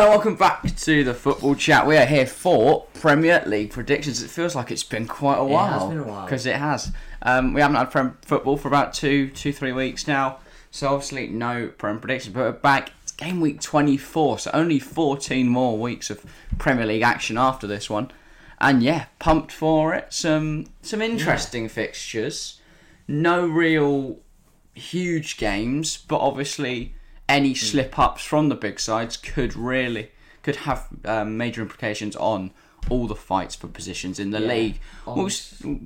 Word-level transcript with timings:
Hello, 0.00 0.12
welcome 0.12 0.34
back 0.34 0.62
to 0.76 1.04
the 1.04 1.12
football 1.12 1.54
chat. 1.54 1.86
We 1.86 1.98
are 1.98 2.06
here 2.06 2.26
for 2.26 2.86
Premier 2.94 3.42
League 3.44 3.70
predictions. 3.70 4.22
It 4.22 4.30
feels 4.30 4.56
like 4.56 4.70
it's 4.70 4.82
been 4.82 5.06
quite 5.06 5.36
a 5.36 5.44
while. 5.44 5.78
has 5.80 5.88
been 5.90 5.98
a 5.98 6.04
while. 6.04 6.24
because 6.24 6.46
it 6.46 6.56
has. 6.56 6.90
Um, 7.20 7.52
we 7.52 7.60
haven't 7.60 7.76
had 7.76 7.90
Prem 7.90 8.16
football 8.22 8.56
for 8.56 8.68
about 8.68 8.94
two, 8.94 9.28
two, 9.28 9.52
three 9.52 9.72
weeks 9.72 10.08
now. 10.08 10.38
So 10.70 10.88
obviously 10.88 11.28
no 11.28 11.68
Prem 11.76 12.00
predictions, 12.00 12.34
but 12.34 12.40
we're 12.40 12.52
back. 12.52 12.92
It's 13.02 13.12
game 13.12 13.42
week 13.42 13.60
twenty 13.60 13.98
four, 13.98 14.38
so 14.38 14.50
only 14.54 14.78
fourteen 14.78 15.50
more 15.50 15.76
weeks 15.76 16.08
of 16.08 16.24
Premier 16.56 16.86
League 16.86 17.02
action 17.02 17.36
after 17.36 17.66
this 17.66 17.90
one. 17.90 18.10
And 18.58 18.82
yeah, 18.82 19.04
pumped 19.18 19.52
for 19.52 19.92
it. 19.92 20.14
Some 20.14 20.68
some 20.80 21.02
interesting 21.02 21.68
fixtures. 21.68 22.58
No 23.06 23.46
real 23.46 24.20
huge 24.72 25.36
games, 25.36 25.98
but 25.98 26.20
obviously 26.20 26.94
any 27.30 27.54
slip 27.54 27.98
ups 27.98 28.24
from 28.24 28.48
the 28.48 28.54
big 28.54 28.80
sides 28.80 29.16
could 29.16 29.54
really 29.56 30.10
could 30.42 30.56
have 30.56 30.88
um, 31.04 31.36
major 31.36 31.60
implications 31.62 32.16
on 32.16 32.50
all 32.88 33.06
the 33.06 33.14
fights 33.14 33.54
for 33.54 33.68
positions 33.68 34.18
in 34.18 34.30
the 34.30 34.40
Yeah. 34.40 34.48
league. 34.48 34.80
Well, 35.06 35.28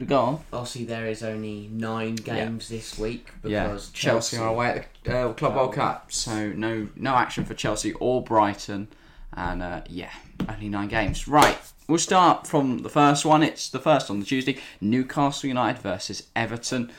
go 0.06 0.20
on. 0.20 0.40
Obviously, 0.52 0.84
there 0.84 1.06
is 1.06 1.22
only 1.24 1.68
nine 1.72 2.14
games 2.14 2.68
this 2.68 2.96
week 2.96 3.30
Yeah, 3.42 3.64
because 3.64 3.90
Chelsea, 3.90 4.36
are 4.36 4.48
away 4.48 4.68
at 4.68 4.86
the 5.02 5.18
uh, 5.18 5.32
Club 5.32 5.56
World 5.56 5.74
Cup, 5.74 6.12
so 6.12 6.50
no 6.52 6.88
no 6.94 7.14
action 7.16 7.44
for 7.44 7.54
Chelsea 7.54 7.92
or 7.94 8.22
Brighton, 8.22 8.88
and 9.32 9.60
uh, 9.60 9.80
yeah, 9.88 10.10
only 10.48 10.68
nine 10.68 10.86
games. 10.88 11.26
Right, 11.26 11.58
we'll 11.88 11.98
start 11.98 12.46
from 12.46 12.78
the 12.78 12.88
first 12.88 13.24
one. 13.24 13.42
It's 13.42 13.68
the 13.68 13.80
first 13.80 14.08
on 14.08 14.20
the 14.20 14.26
Tuesday: 14.26 14.58
Newcastle 14.80 15.48
United 15.48 15.82
versus 15.82 16.28
Everton. 16.36 16.92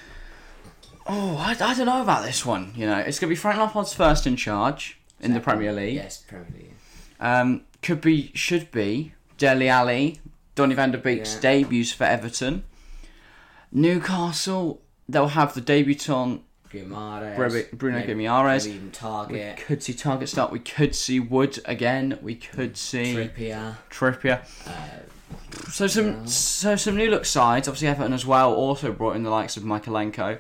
Oh, 1.08 1.38
I, 1.38 1.52
I 1.52 1.74
don't 1.76 1.86
know 1.86 2.02
about 2.02 2.24
this 2.26 2.46
one. 2.46 2.74
You 2.76 2.88
know, 2.88 2.98
it's 2.98 3.20
going 3.20 3.28
to 3.30 3.32
be 3.32 3.36
Frank 3.36 3.60
Lampard's 3.60 3.94
first 3.94 4.26
in 4.26 4.36
charge 4.36 4.98
in 5.20 5.34
the 5.34 5.40
Premier 5.40 5.72
League. 5.72 5.96
Yes, 5.96 6.24
Premier 6.28 6.48
League. 6.54 6.72
Um, 7.20 7.62
could 7.82 8.02
be, 8.02 8.32
should 8.34 8.72
be 8.72 9.14
Dele 9.38 9.70
Alli, 9.70 10.20
Donny 10.56 10.74
van 10.74 10.92
der 10.92 10.98
Beek's 10.98 11.36
Yeah. 11.36 11.42
debuts 11.42 11.92
for 11.94 12.06
Everton. 12.06 12.64
Newcastle, 13.72 14.82
they'll 15.08 15.28
have 15.30 15.54
the 15.54 15.62
debutant 15.62 16.42
Guimaraes, 16.72 17.36
Bruno- 17.36 17.64
Bruno 17.74 18.00
maybe- 18.00 18.14
Guimaraes. 18.14 18.66
maybe 18.66 18.76
even 18.78 18.88
We 18.88 18.92
Targett, 18.92 19.58
could 19.58 19.84
see 19.84 19.94
Targett 19.94 20.28
start. 20.28 20.52
We 20.52 20.60
could 20.60 20.96
see 20.96 21.20
Wood 21.20 21.60
again. 21.66 22.18
We 22.22 22.36
could 22.36 22.78
see 22.78 23.16
Trippier. 23.16 23.76
Trippier. 23.90 24.42
Uh, 24.68 25.02
So 25.70 25.88
some 25.88 26.28
so 26.28 26.76
some 26.76 26.96
new 26.98 27.10
look 27.10 27.26
sides. 27.26 27.68
Obviously 27.68 27.88
Everton 27.88 28.14
as 28.14 28.26
well. 28.26 28.54
Also 28.54 28.92
brought 28.92 29.16
in 29.16 29.24
the 29.24 29.30
likes 29.30 29.56
of 29.58 29.64
Mykolenko, 29.64 30.38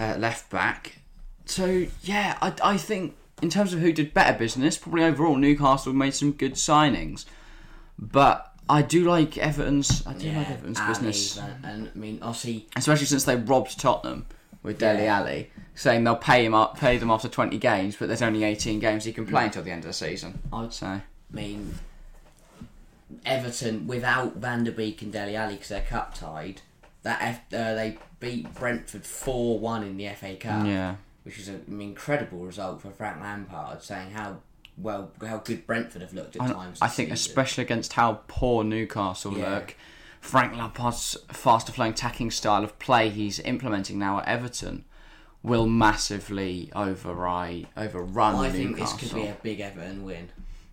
uh, 0.00 0.16
left 0.18 0.50
back. 0.50 0.98
So 1.44 1.86
yeah, 2.02 2.36
I, 2.42 2.52
I 2.62 2.76
think 2.76 3.16
in 3.42 3.50
terms 3.50 3.72
of 3.72 3.80
who 3.80 3.92
did 3.92 4.14
better 4.14 4.36
business, 4.36 4.78
probably 4.78 5.04
overall 5.04 5.36
Newcastle 5.36 5.92
made 5.92 6.14
some 6.14 6.32
good 6.32 6.54
signings. 6.54 7.24
But 7.98 8.52
I 8.68 8.82
do 8.82 9.04
like 9.04 9.38
Everton's. 9.38 10.06
I 10.06 10.14
do 10.14 10.28
yeah, 10.28 10.38
like 10.38 10.50
Everton's 10.50 10.80
Ali, 10.80 10.88
business, 10.88 11.38
And, 11.38 11.64
and 11.64 11.90
I 11.94 11.98
mean, 11.98 12.18
obviously, 12.22 12.66
especially 12.76 13.06
since 13.06 13.24
they 13.24 13.36
robbed 13.36 13.78
Tottenham 13.78 14.26
with 14.62 14.78
Dele 14.78 15.04
Yeah. 15.04 15.20
Alli, 15.20 15.50
saying 15.74 16.04
they'll 16.04 16.16
pay 16.16 16.44
him 16.44 16.54
up, 16.54 16.78
pay 16.78 16.98
them 16.98 17.10
after 17.10 17.28
twenty 17.28 17.58
games, 17.58 17.96
but 17.96 18.08
there's 18.08 18.22
only 18.22 18.42
eighteen 18.44 18.80
games 18.80 19.04
he 19.04 19.12
can 19.12 19.26
play 19.26 19.44
until 19.44 19.62
the 19.62 19.70
end 19.70 19.84
of 19.84 19.88
the 19.88 19.92
season. 19.94 20.40
I'd 20.52 20.72
So 20.72 20.86
I 20.86 21.02
mean, 21.30 21.74
Everton 23.24 23.86
without 23.86 24.36
Van 24.36 24.64
der 24.64 24.72
Beek 24.72 25.02
and 25.02 25.12
Dele 25.12 25.36
Alli 25.36 25.54
because 25.54 25.68
they're 25.68 25.80
cup 25.82 26.14
tied. 26.14 26.62
That 27.06 27.22
F, 27.22 27.40
uh, 27.52 27.74
they 27.76 27.98
beat 28.18 28.52
Brentford 28.52 29.06
four 29.06 29.60
one 29.60 29.84
in 29.84 29.96
the 29.96 30.08
FA 30.08 30.34
Cup. 30.34 30.66
yeah. 30.66 30.96
which 31.22 31.38
is 31.38 31.46
an 31.46 31.80
incredible 31.80 32.40
result 32.40 32.80
for 32.80 32.90
Frank 32.90 33.20
Lampard, 33.20 33.80
saying 33.80 34.10
how 34.10 34.38
well 34.76 35.12
how 35.24 35.36
good 35.36 35.68
Brentford 35.68 36.02
have 36.02 36.12
looked 36.12 36.34
at 36.34 36.42
I, 36.42 36.52
times. 36.52 36.78
I 36.82 36.88
think, 36.88 37.10
season. 37.10 37.12
especially 37.12 37.62
against 37.62 37.92
how 37.92 38.22
poor 38.26 38.64
Newcastle 38.64 39.38
Yeah. 39.38 39.54
look, 39.54 39.76
Frank 40.20 40.56
Lampard's 40.56 41.16
faster 41.28 41.70
flowing 41.70 41.92
attacking 41.92 42.32
style 42.32 42.64
of 42.64 42.76
play 42.80 43.08
he's 43.08 43.38
implementing 43.38 44.00
now 44.00 44.18
at 44.18 44.26
Everton 44.26 44.84
will 45.44 45.68
massively 45.68 46.72
override 46.74 47.68
overrun 47.76 48.34
I 48.34 48.50
think 48.50 48.70
Newcastle. 48.70 48.98
this 48.98 49.12
could 49.12 49.14
be 49.22 49.28
a 49.28 49.36
big 49.44 49.60
Everton 49.60 50.04
win. 50.04 50.30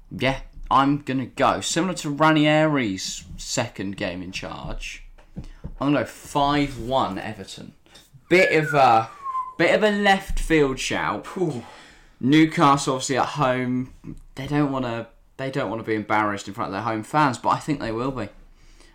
Yeah, 0.10 0.40
I'm 0.72 0.98
gonna 1.04 1.28
go 1.28 1.62
similar 1.62 1.94
to 1.94 2.10
Ranieri's 2.10 3.24
second 3.38 3.98
game 3.98 4.24
in 4.24 4.32
charge. 4.32 5.04
I'm 5.38 5.94
gonna 5.94 6.00
go 6.02 6.06
five 6.06 6.80
one 6.80 7.18
Everton. 7.18 7.74
Bit 8.30 8.52
of 8.64 8.74
a 8.74 9.10
bit 9.58 9.76
of 9.76 9.84
a 9.84 9.92
left 9.92 10.40
field 10.40 10.80
shout. 10.80 11.28
Newcastle 12.20 12.94
obviously 12.96 13.18
at 13.18 13.26
home. 13.30 13.94
They 14.36 14.48
don't 14.48 14.72
want 14.72 14.86
to. 14.86 15.08
They 15.38 15.50
don't 15.52 15.70
want 15.70 15.82
to 15.82 15.86
be 15.86 15.96
embarrassed 15.96 16.48
in 16.48 16.54
front 16.54 16.70
of 16.70 16.74
their 16.74 16.82
home 16.84 17.04
fans, 17.04 17.38
but 17.38 17.50
I 17.50 17.58
think 17.60 17.80
they 17.80 17.92
will 17.92 18.12
be, 18.12 18.30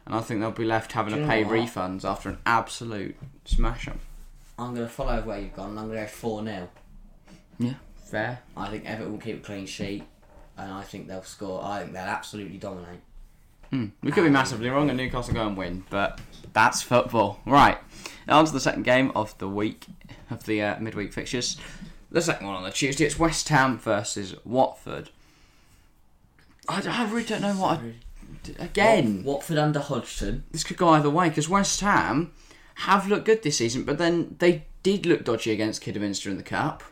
and 0.07 0.15
I 0.15 0.21
think 0.21 0.41
they'll 0.41 0.53
be 0.53 0.65
left 0.65 0.93
having 0.93 1.15
to 1.15 1.27
pay 1.27 1.43
refunds 1.45 2.05
after 2.09 2.29
an 2.31 2.39
absolute 2.47 3.17
smash 3.45 3.89
up. 3.89 3.99
I'm 4.59 4.75
going 4.75 4.87
to 4.87 4.93
follow 4.93 5.21
where 5.23 5.39
you've 5.41 5.55
gone. 5.55 5.71
and 5.71 5.79
I'm 5.81 5.87
going 5.87 5.99
to 5.99 6.05
go 6.05 6.09
four 6.09 6.45
0 6.45 6.69
Yeah, 7.59 7.75
fair. 8.05 8.41
I 8.57 8.69
think 8.69 8.87
Everton 8.87 9.13
will 9.13 9.21
keep 9.21 9.39
a 9.39 9.41
clean 9.45 9.67
sheet, 9.67 10.05
and 10.57 10.73
I 10.73 10.83
think 10.83 11.09
they'll 11.09 11.23
score. 11.25 11.63
I 11.65 11.81
think 11.81 11.93
they'll 11.93 12.03
absolutely 12.03 12.57
dominate. 12.59 13.01
Hmm. 13.71 13.87
We 14.03 14.13
could 14.13 14.25
be 14.25 14.31
massively 14.31 14.69
wrong 14.71 14.89
and 14.89 14.97
Newcastle 14.97 15.35
go 15.35 15.47
and 15.47 15.57
win, 15.57 15.85
but 15.91 16.21
that's 16.53 16.83
football. 16.83 17.41
Right. 17.45 17.79
Now 18.27 18.39
on 18.39 18.47
to 18.47 18.53
the 18.53 18.61
second 18.61 18.83
game 18.85 19.13
of 19.15 19.37
the 19.39 19.49
week, 19.49 19.87
of 20.31 20.45
the 20.45 20.63
uh, 20.63 20.79
midweek 20.81 21.13
fixtures. 21.13 21.57
The 22.11 22.23
second 22.23 22.47
one 22.47 22.57
on 22.57 22.63
the 22.63 22.71
Tuesday, 22.71 23.05
it's 23.05 23.19
West 23.19 23.49
Ham 23.51 23.79
versus 23.79 24.35
Watford. 24.45 25.11
I, 26.69 26.83
I 26.87 27.11
really 27.11 27.27
don't 27.27 27.43
know 27.43 27.55
what 27.55 27.81
I. 27.81 27.93
Again, 28.59 29.25
Wat- 29.25 29.35
Watford 29.37 29.59
under 29.59 29.81
Hodgson. 29.81 30.45
this 30.51 30.65
could 30.65 30.77
go 30.77 30.91
either 30.91 31.11
way 31.11 31.29
because 31.29 31.49
West 31.49 31.81
Ham 31.81 32.33
have 32.77 33.09
looked 33.09 33.25
good 33.25 33.43
this 33.43 33.59
season, 33.59 33.85
but 33.85 33.99
then 33.99 34.37
they 34.39 34.67
did 34.83 35.07
look 35.07 35.25
dodgy 35.25 35.51
against 35.53 35.83
Kidderminster 35.83 36.31
in 36.31 36.37
the 36.37 36.43
Cup. 36.43 36.83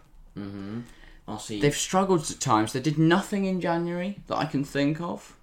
I'll 1.29 1.39
see. 1.39 1.61
They've 1.61 1.75
struggled 1.75 2.31
at 2.31 2.41
times. 2.41 2.73
They 2.73 2.81
did 2.81 2.99
nothing 2.99 3.45
in 3.47 3.61
January 3.61 4.19
that 4.27 4.37
I 4.37 4.45
can 4.45 4.65
think 4.65 5.01
of. 5.01 5.36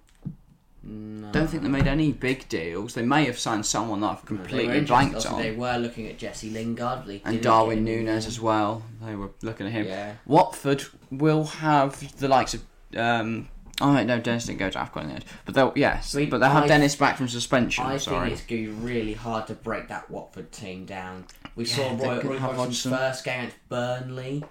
No. 0.86 1.32
Don't 1.32 1.48
think 1.48 1.62
they 1.62 1.68
made 1.68 1.86
any 1.86 2.12
big 2.12 2.48
deals. 2.48 2.92
They 2.94 3.02
may 3.02 3.24
have 3.24 3.38
signed 3.38 3.64
someone 3.64 4.00
that 4.02 4.06
I've 4.08 4.24
completely 4.26 4.64
interested- 4.64 4.88
blanked 4.88 5.14
also, 5.16 5.30
on. 5.30 5.40
They 5.42 5.50
were 5.52 5.78
looking 5.78 6.06
at 6.08 6.18
Jesse 6.18 6.50
Lingard, 6.50 7.22
and 7.24 7.42
Darwin. 7.42 7.84
Nunez 7.84 8.26
as 8.26 8.38
well. 8.40 8.82
They 9.02 9.14
were 9.14 9.30
looking 9.42 9.66
at 9.66 9.72
him. 9.72 9.86
Yeah. 9.86 10.12
Watford 10.26 10.84
will 11.10 11.44
have 11.44 12.16
the 12.18 12.28
likes 12.28 12.54
of. 12.54 12.62
Um, 12.96 13.48
oh 13.80 13.92
no, 14.04 14.20
Dennis 14.20 14.44
didn't 14.44 14.58
go 14.58 14.68
to 14.70 14.78
AFCON 14.78 15.02
in 15.02 15.08
the 15.08 15.14
end. 15.14 15.24
But 15.46 15.54
they'll 15.54 15.72
yes, 15.74 16.14
We- 16.14 16.26
but 16.26 16.38
they'll 16.38 16.50
have 16.50 16.64
I- 16.64 16.68
Dennis 16.68 16.94
back 16.96 17.16
from 17.16 17.28
suspension. 17.28 17.84
I 17.84 17.96
sorry. 17.96 18.28
think 18.28 18.38
it's 18.40 18.46
going 18.46 18.64
to 18.66 18.70
be 18.72 18.76
really 18.86 19.14
hard 19.14 19.46
to 19.46 19.54
break 19.54 19.88
that 19.88 20.10
Watford 20.10 20.52
team 20.52 20.84
down. 20.84 21.24
We 21.56 21.64
Yeah, 21.64 21.76
saw 21.76 21.88
Roy, 21.96 22.20
Roy 22.20 22.38
Hodgson's 22.38 22.82
first 22.82 23.24
game 23.24 23.38
against 23.40 23.68
Burnley. 23.68 24.44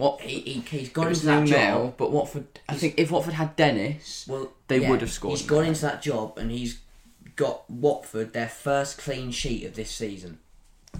What? 0.00 0.20
He, 0.22 0.40
he, 0.40 0.60
he's 0.78 0.88
gone 0.88 1.08
into 1.08 1.26
that 1.26 1.46
job. 1.46 1.94
but 1.96 2.10
Watford. 2.10 2.46
I 2.68 2.74
think 2.74 2.94
if 2.96 3.10
Watford 3.10 3.34
had 3.34 3.54
Dennis, 3.56 4.26
Well, 4.28 4.52
They 4.68 4.80
yeah, 4.80 4.90
would 4.90 5.00
have 5.02 5.10
scored 5.12 5.38
He's 5.38 5.46
gone 5.46 5.66
into 5.66 5.82
that 5.82 6.02
job 6.02 6.38
and 6.38 6.50
he's 6.50 6.80
got 7.36 7.68
Watford 7.70 8.32
their 8.32 8.48
first 8.48 8.98
clean 8.98 9.30
sheet 9.30 9.64
of 9.64 9.74
this 9.74 9.90
season. 9.90 10.38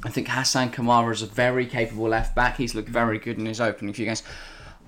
I 0.05 0.09
think 0.11 0.29
Hassan 0.29 0.71
Kamara 0.71 1.13
is 1.13 1.23
a 1.23 1.27
very 1.27 1.67
capable 1.67 2.09
left 2.09 2.35
back. 2.35 2.57
He's 2.57 2.75
looked 2.75 2.89
very 2.89 3.19
good 3.19 3.39
in 3.39 3.47
his 3.47 3.61
opening 3.61 3.93
few 3.93 4.07
games. 4.07 4.23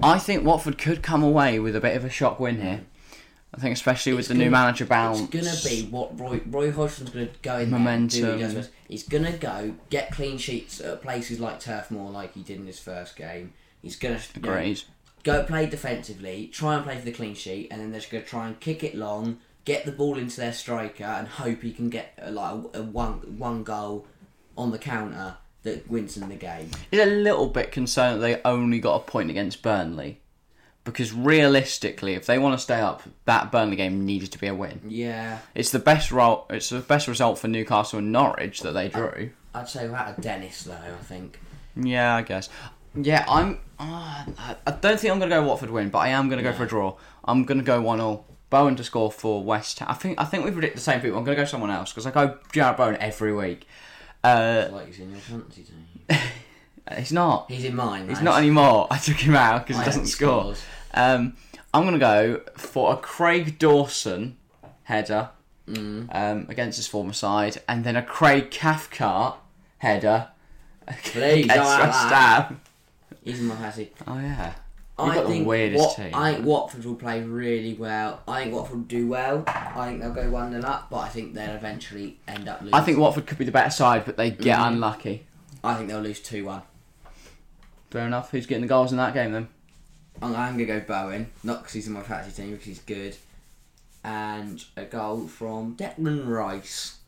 I 0.02 0.18
think 0.18 0.44
Watford 0.44 0.78
could 0.78 1.02
come 1.02 1.22
away 1.22 1.58
with 1.58 1.74
a 1.76 1.80
bit 1.80 1.96
of 1.96 2.04
a 2.04 2.10
shock 2.10 2.38
win 2.40 2.60
here. 2.60 2.82
I 3.54 3.60
think 3.60 3.74
especially 3.74 4.12
with 4.12 4.20
It's 4.20 4.28
the 4.28 4.34
new 4.34 4.44
gonna- 4.44 4.64
manager 4.64 4.86
bounce. 4.86 5.20
It's 5.20 5.30
gonna 5.30 5.74
be 5.76 5.86
what 5.90 6.18
Roy 6.18 6.40
Roy 6.46 6.70
Hodgson's 6.72 7.10
gonna 7.10 7.28
go 7.42 7.58
in 7.58 7.70
there 7.70 7.78
he 7.78 7.84
Momentum. 7.84 8.38
does 8.40 8.54
best. 8.54 8.70
He's 8.88 9.02
gonna 9.02 9.32
go 9.36 9.74
get 9.90 10.10
clean 10.10 10.38
sheets 10.38 10.80
at 10.80 11.02
places 11.02 11.38
like 11.38 11.60
Turf 11.60 11.90
Moor, 11.90 12.10
like 12.10 12.32
he 12.32 12.42
did 12.42 12.58
in 12.60 12.66
his 12.66 12.78
first 12.78 13.14
game. 13.16 13.52
He's 13.82 13.96
gonna 13.96 14.20
you 14.36 14.42
know, 14.42 14.74
go 15.22 15.44
play 15.44 15.66
defensively, 15.66 16.48
try 16.52 16.76
and 16.76 16.84
play 16.84 16.98
for 16.98 17.04
the 17.04 17.12
clean 17.12 17.34
sheet, 17.34 17.68
and 17.70 17.80
then 17.80 17.90
they're 17.90 18.00
just 18.00 18.12
going 18.12 18.24
to 18.24 18.28
try 18.28 18.46
and 18.46 18.58
kick 18.60 18.82
it 18.82 18.94
long, 18.94 19.38
get 19.64 19.84
the 19.84 19.92
ball 19.92 20.18
into 20.18 20.36
their 20.40 20.52
striker, 20.52 21.04
and 21.04 21.28
hope 21.28 21.62
he 21.62 21.72
can 21.72 21.90
get 21.90 22.18
uh, 22.24 22.30
like 22.30 22.52
a, 22.74 22.78
a 22.78 22.82
one 22.82 23.38
one 23.38 23.62
goal 23.62 24.06
on 24.56 24.70
the 24.70 24.78
counter 24.78 25.36
that 25.62 25.88
wins 25.88 26.14
them 26.14 26.28
the 26.28 26.34
game. 26.34 26.70
He's 26.90 27.00
a 27.00 27.06
little 27.06 27.48
bit 27.48 27.70
concerned 27.72 28.20
that 28.22 28.26
they 28.26 28.40
only 28.48 28.80
got 28.80 28.96
a 28.96 29.00
point 29.00 29.30
against 29.30 29.62
Burnley. 29.62 30.18
Because 30.84 31.12
realistically, 31.12 32.14
if 32.14 32.26
they 32.26 32.40
want 32.40 32.58
to 32.58 32.62
stay 32.62 32.80
up, 32.80 33.02
that 33.26 33.52
Burnley 33.52 33.76
game 33.76 34.04
needed 34.04 34.32
to 34.32 34.38
be 34.38 34.48
a 34.48 34.54
win. 34.54 34.80
Yeah, 34.88 35.38
It's 35.54 35.70
the 35.70 35.78
best 35.78 36.10
ro- 36.10 36.44
It's 36.50 36.70
the 36.70 36.80
best 36.80 37.06
result 37.06 37.38
for 37.38 37.46
Newcastle 37.46 38.00
and 38.00 38.10
Norwich 38.10 38.62
that 38.62 38.72
they 38.72 38.88
drew. 38.88 39.30
I'd 39.54 39.68
say 39.68 39.84
without 39.84 40.18
a 40.18 40.20
Dennis 40.20 40.64
though. 40.64 40.72
I 40.72 41.04
think 41.04 41.38
Yeah, 41.76 42.16
I 42.16 42.22
guess. 42.22 42.48
Yeah, 42.94 43.24
I'm. 43.28 43.58
Uh, 43.78 44.24
I 44.66 44.70
don't 44.80 45.00
think 45.00 45.12
I'm 45.12 45.18
going 45.18 45.30
to 45.30 45.36
go 45.36 45.42
Watford 45.42 45.70
win, 45.70 45.88
but 45.88 45.98
I 45.98 46.08
am 46.08 46.28
going 46.28 46.42
to 46.42 46.48
go 46.48 46.54
for 46.56 46.64
a 46.64 46.68
draw. 46.68 46.96
I'm 47.24 47.44
going 47.44 47.58
to 47.58 47.64
go 47.64 47.80
one 47.80 47.98
0 47.98 48.24
Bowen 48.50 48.76
to 48.76 48.84
score 48.84 49.10
for 49.10 49.42
West 49.42 49.78
Ham. 49.78 49.88
I 49.90 49.94
think. 49.94 50.20
I 50.20 50.24
think 50.24 50.44
we 50.44 50.50
predict 50.50 50.74
the 50.74 50.80
same 50.80 51.00
people. 51.00 51.18
I'm 51.18 51.24
going 51.24 51.36
to 51.36 51.42
go 51.42 51.46
someone 51.46 51.70
else 51.70 51.90
because 51.92 52.06
I 52.06 52.10
go 52.10 52.38
Jarrod 52.52 52.76
Bowen 52.76 52.96
every 53.00 53.34
week. 53.34 53.66
Uh, 54.22 54.68
like 54.70 54.86
he's 54.86 55.00
in 55.00 55.10
your 55.10 55.20
fantasy 55.20 55.64
team. 55.64 56.18
he's 56.96 57.12
not. 57.12 57.50
He's 57.50 57.64
in 57.64 57.74
mine. 57.74 58.08
He's 58.08 58.22
not 58.22 58.38
anymore. 58.38 58.86
I 58.90 58.98
took 58.98 59.16
him 59.16 59.34
out 59.34 59.66
because 59.66 59.80
he 59.80 59.84
doesn't 59.84 60.06
score. 60.06 60.54
Um, 60.94 61.36
I'm 61.74 61.82
going 61.82 61.94
to 61.94 61.98
go 61.98 62.42
for 62.56 62.92
a 62.92 62.96
Craig 62.96 63.58
Dawson 63.58 64.36
header 64.84 65.30
um, 65.66 66.46
against 66.48 66.76
his 66.76 66.86
former 66.86 67.14
side, 67.14 67.62
and 67.66 67.84
then 67.84 67.96
a 67.96 68.02
Craig 68.02 68.50
Cathcart 68.50 69.38
header 69.78 70.28
Please, 71.04 71.46
against 71.46 71.78
West. 71.78 72.08
Ham. 72.08 72.60
He's 73.24 73.40
in 73.40 73.46
my 73.46 73.54
fantasy. 73.56 73.92
Oh 74.06 74.18
yeah, 74.18 74.54
You've 74.98 75.08
I 75.08 75.14
got 75.14 75.22
the 75.24 75.28
think 75.30 75.46
weirdest 75.46 75.84
Wat- 75.84 75.96
team. 75.96 76.10
I 76.14 76.32
think 76.34 76.46
Watford 76.46 76.84
will 76.84 76.94
play 76.96 77.22
really 77.22 77.74
well. 77.74 78.20
I 78.28 78.42
think 78.42 78.54
Watford 78.54 78.76
will 78.76 78.84
do 78.84 79.06
well. 79.08 79.44
I 79.46 79.86
think 79.88 80.00
they'll 80.00 80.12
go 80.12 80.28
one 80.30 80.50
0 80.52 80.62
up, 80.64 80.90
but 80.90 80.98
I 80.98 81.08
think 81.08 81.34
they'll 81.34 81.54
eventually 81.54 82.18
end 82.28 82.48
up 82.48 82.60
losing. 82.60 82.74
I 82.74 82.80
think 82.82 82.98
Watford 82.98 83.26
could 83.26 83.38
be 83.38 83.44
the 83.44 83.52
better 83.52 83.70
side, 83.70 84.04
but 84.04 84.16
they 84.16 84.30
get 84.30 84.58
Mm-hmm. 84.58 84.74
unlucky. 84.74 85.26
I 85.64 85.74
think 85.74 85.88
they'll 85.88 86.00
lose 86.00 86.20
two 86.20 86.44
one. 86.46 86.62
Fair 87.90 88.06
enough. 88.06 88.30
Who's 88.30 88.46
getting 88.46 88.62
the 88.62 88.68
goals 88.68 88.90
in 88.90 88.98
that 88.98 89.14
game 89.14 89.32
then? 89.32 89.48
I'm, 90.20 90.34
I'm 90.36 90.52
gonna 90.54 90.66
go 90.66 90.80
Bowen, 90.80 91.30
not 91.44 91.60
because 91.60 91.74
he's 91.74 91.86
in 91.86 91.92
my 91.92 92.02
fantasy 92.02 92.42
team, 92.42 92.50
because 92.52 92.66
he's 92.66 92.80
good, 92.80 93.16
and 94.04 94.64
a 94.76 94.84
goal 94.84 95.26
from 95.28 95.76
Declan 95.76 96.26
Rice. 96.28 96.98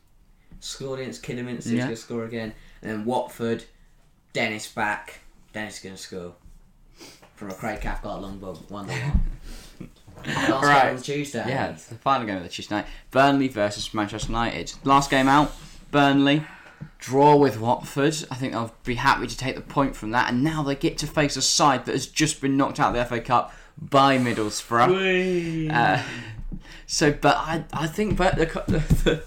Scored 0.61 0.99
against 1.01 1.21
Kidderminster, 1.23 1.69
he's 1.71 1.79
gonna 1.83 1.95
score 1.95 2.23
again, 2.25 2.53
and 2.81 2.89
then 2.91 3.05
Watford, 3.05 3.65
Dennis 4.33 4.67
back. 4.71 5.19
Dennis 5.55 5.77
is 5.77 5.83
gonna 5.83 5.95
score 5.97 6.33
from 7.35 7.49
a 7.49 7.53
Craig 7.53 7.79
Cathcart 7.79 8.21
long 8.21 8.39
ball, 8.39 8.55
one 8.67 8.87
to 8.87 8.93
one. 8.93 9.21
Last 10.27 10.63
Right. 10.63 10.83
game 10.87 10.95
on 10.97 11.01
Tuesday. 11.01 11.45
Yeah, 11.47 11.67
it's 11.69 11.85
the 11.87 11.95
final 11.95 12.27
game 12.27 12.35
of 12.35 12.43
the 12.43 12.49
Tuesday 12.49 12.75
night. 12.75 12.87
Burnley 13.11 13.47
versus 13.47 13.93
Manchester 13.93 14.27
United. 14.33 14.73
Last 14.83 15.09
game 15.09 15.29
out, 15.29 15.53
Burnley 15.91 16.43
draw 16.99 17.37
with 17.37 17.57
Watford. 17.59 18.15
I 18.29 18.35
think 18.35 18.51
they'll 18.51 18.75
be 18.83 18.95
happy 18.95 19.27
to 19.27 19.37
take 19.37 19.55
the 19.55 19.61
point 19.61 19.95
from 19.95 20.11
that. 20.11 20.29
And 20.29 20.43
now 20.43 20.61
they 20.61 20.75
get 20.75 20.97
to 20.99 21.07
face 21.07 21.37
a 21.37 21.41
side 21.41 21.85
that 21.85 21.93
has 21.93 22.05
just 22.07 22.41
been 22.41 22.57
knocked 22.57 22.79
out 22.81 22.93
of 22.93 22.95
the 22.95 23.05
FA 23.05 23.21
Cup 23.21 23.53
by 23.77 24.17
Middlesbrough. 24.17 25.71
Uh, 25.71 26.03
so, 26.85 27.13
but 27.13 27.37
I, 27.37 27.63
I 27.71 27.87
think 27.87 28.17
but 28.17 28.35
the, 28.35 28.45
the, 29.05 29.23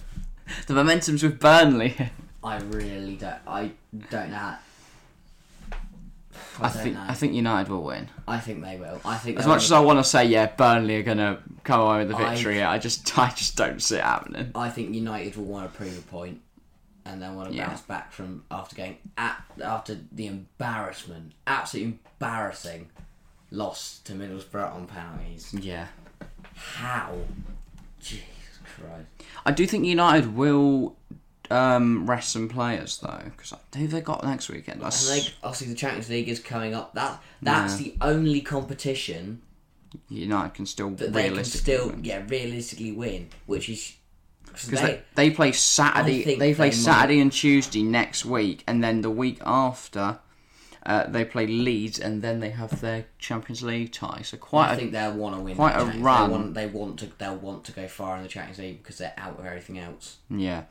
the 0.67 0.75
momentum's 0.75 1.23
with 1.23 1.41
Burnley. 1.41 1.97
I 2.45 2.59
really 2.59 3.17
don't. 3.17 3.37
I 3.47 3.71
don't 4.11 4.31
know. 4.31 4.37
how- 4.37 4.59
I, 6.61 6.67
I 6.67 6.69
think 6.71 6.95
know. 6.95 7.05
I 7.09 7.15
think 7.15 7.33
United 7.35 7.71
will 7.71 7.83
win. 7.85 8.09
I 8.27 8.39
think 8.39 8.63
they 8.63 8.77
will. 8.77 9.01
I 9.05 9.17
think 9.17 9.39
As 9.39 9.47
much 9.47 9.65
as 9.65 9.73
I 9.73 9.81
want 9.81 9.99
to 9.99 10.05
say, 10.05 10.25
yeah, 10.25 10.47
Burnley 10.47 10.97
are 10.97 11.03
gonna 11.03 11.43
come 11.65 11.81
away 11.81 11.99
with 11.99 12.09
the 12.09 12.17
I- 12.17 12.35
victory. 12.35 12.63
I 12.63 12.79
just 12.79 13.17
I 13.27 13.31
just 13.31 13.57
don't 13.57 13.81
see 13.83 13.97
it 13.97 14.03
happening. 14.05 14.51
I 14.55 14.69
think 14.71 14.95
United 14.95 15.37
will 15.37 15.45
want 15.45 15.71
to 15.71 15.77
prove 15.77 15.97
a 15.99 16.03
point, 16.03 16.41
and 17.05 17.23
then 17.23 17.35
want 17.37 17.51
to 17.51 17.55
Yeah. 17.57 17.69
bounce 17.69 17.83
back 17.83 18.13
from 18.13 18.45
after 18.51 18.77
getting 18.77 18.99
at 19.17 19.43
after 19.65 19.99
the 20.13 20.27
embarrassment, 20.27 21.33
absolutely 21.47 21.99
embarrassing 22.21 22.91
loss 23.51 24.01
to 24.05 24.13
Middlesbrough 24.13 24.75
on 24.75 24.87
penalties. 24.87 25.55
Yeah. 25.59 25.87
How? 26.55 27.15
Jesus 28.01 28.25
Christ! 28.77 29.07
I 29.47 29.53
do 29.53 29.67
think 29.67 29.85
United 29.85 30.35
will 30.37 30.97
um, 31.51 32.07
rest 32.09 32.31
some 32.31 32.49
players 32.49 32.99
though, 32.99 33.23
because 33.25 33.53
who 33.75 33.83
have 33.83 33.91
they 33.91 34.01
got 34.01 34.25
next 34.25 34.49
weekend? 34.49 34.77
And 34.77 34.87
That's, 34.87 35.09
they, 35.09 35.33
obviously, 35.43 35.69
the 35.69 35.75
Champions 35.75 36.09
League 36.09 36.29
is 36.29 36.41
coming 36.41 36.75
up. 36.75 36.95
That 36.95 37.23
that's 37.43 37.77
the 37.77 37.95
only 38.01 38.41
competition 38.41 39.43
United 40.09 40.55
can 40.55 40.67
still 40.67 40.91
that 40.91 41.13
they 41.13 41.25
can 41.25 41.31
realistically 41.33 41.75
still 41.75 41.89
win. 41.89 42.05
yeah 42.05 42.23
realistically 42.29 42.93
win, 42.93 43.29
which 43.47 43.69
is 43.69 43.95
because 44.45 44.69
they, 44.71 44.77
they, 44.77 45.03
they 45.15 45.31
play 45.31 45.53
Saturday. 45.53 46.25
They 46.25 46.37
play 46.37 46.53
they 46.53 46.55
might- 46.55 46.75
Saturday 46.75 47.21
and 47.21 47.33
Tuesday 47.33 47.83
next 47.83 48.25
week, 48.25 48.65
and 48.67 48.83
then 48.83 49.01
the 49.03 49.11
week 49.11 49.41
after. 49.45 50.19
Uh, 50.89 51.07
they 51.07 51.23
play 51.23 51.47
Leeds 51.47 51.99
and 51.99 52.23
then 52.23 52.41
they 52.41 52.49
have 52.49 52.81
their 52.81 53.05
Champions 53.19 53.63
League 53.63 53.93
tie. 53.93 54.23
So 54.23 54.39
quite 54.39 54.71
I 54.71 54.73
a 54.73 54.77
think 54.77 54.93
they'll 54.93 55.13
want 55.13 55.37
to 55.37 55.43
win. 55.43 55.55
quite 55.55 55.75
a 55.77 55.81
Champions- 55.81 56.03
run. 56.03 56.31
They 56.31 56.33
want, 56.37 56.55
they 56.55 56.67
want 56.67 56.99
to. 57.01 57.11
They'll 57.19 57.37
want 57.37 57.65
to 57.67 57.73
go 57.73 57.87
far 57.87 58.17
in 58.17 58.23
the 58.23 58.29
Champions 58.29 58.59
League 58.59 58.83
because 58.83 58.97
they're 58.97 59.13
out 59.19 59.39
of 59.39 59.45
everything 59.45 59.79
else. 59.79 60.17
Yeah, 60.31 60.63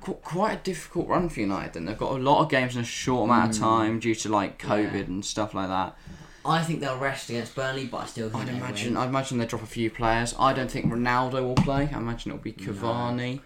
Qu- 0.00 0.14
quite 0.14 0.52
a 0.54 0.62
difficult 0.62 1.06
run 1.06 1.28
for 1.28 1.38
United. 1.40 1.74
Then 1.74 1.84
they've 1.84 1.96
got 1.96 2.10
a 2.10 2.16
lot 2.18 2.42
of 2.42 2.50
games 2.50 2.74
in 2.74 2.82
a 2.82 2.84
short 2.84 3.30
amount 3.30 3.52
of 3.54 3.58
time 3.60 4.00
due 4.00 4.14
to 4.16 4.28
like 4.28 4.58
COVID 4.60 4.90
Mm. 4.90 4.92
Yeah. 4.94 5.00
and 5.02 5.24
stuff 5.24 5.54
like 5.54 5.68
that. 5.68 5.96
I 6.44 6.62
think 6.64 6.80
they'll 6.80 6.98
rest 6.98 7.28
against 7.30 7.54
Burnley, 7.54 7.84
but 7.86 7.98
I 7.98 8.06
still 8.06 8.28
think 8.30 8.42
I'd 8.48 8.56
imagine. 8.56 8.94
win. 8.94 9.02
I'd 9.02 9.08
imagine 9.10 9.38
they 9.38 9.46
drop 9.46 9.62
a 9.62 9.66
few 9.66 9.88
players. 9.90 10.34
I 10.38 10.52
don't 10.52 10.70
think 10.70 10.86
Ronaldo 10.86 11.42
will 11.42 11.54
play. 11.54 11.88
I 11.94 11.98
imagine 11.98 12.32
it'll 12.32 12.42
be 12.42 12.52
Cavani. 12.54 13.40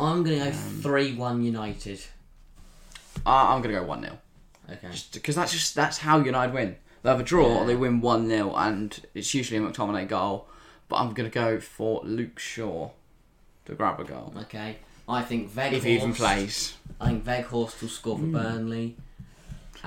I'm 0.00 0.24
gonna 0.24 0.36
go 0.36 0.46
Um, 0.46 0.52
three 0.52 1.14
one 1.14 1.44
United. 1.44 2.00
Uh, 3.24 3.30
I'm 3.54 3.62
gonna 3.62 3.74
go 3.74 3.84
one 3.84 4.02
0 4.02 4.18
Okay. 4.70 4.88
because 5.12 5.34
that's 5.34 5.52
just 5.52 5.74
that's 5.74 5.98
how 5.98 6.18
United 6.18 6.54
win. 6.54 6.76
They 7.02 7.10
have 7.10 7.20
a 7.20 7.24
draw 7.24 7.58
or 7.58 7.66
they 7.66 7.76
win 7.76 8.00
one 8.00 8.28
0 8.28 8.54
and 8.54 8.98
it's 9.12 9.34
usually 9.34 9.62
a 9.62 9.68
McTominay 9.68 10.08
goal. 10.08 10.48
But 10.88 10.96
I'm 10.96 11.12
gonna 11.12 11.28
go 11.28 11.60
for 11.60 12.00
Luke 12.04 12.38
Shaw 12.38 12.90
to 13.66 13.74
grab 13.74 14.00
a 14.00 14.04
goal 14.04 14.32
Okay. 14.42 14.76
I 15.08 15.22
think 15.22 15.52
Weghorst. 15.52 15.72
if 15.72 15.84
he 15.84 15.96
even 15.96 16.14
plays. 16.14 16.76
I 17.00 17.08
think 17.08 17.24
Weghorst 17.24 17.82
will 17.82 17.88
score 17.88 18.16
for 18.16 18.24
hmm. 18.24 18.32
Burnley. 18.32 18.96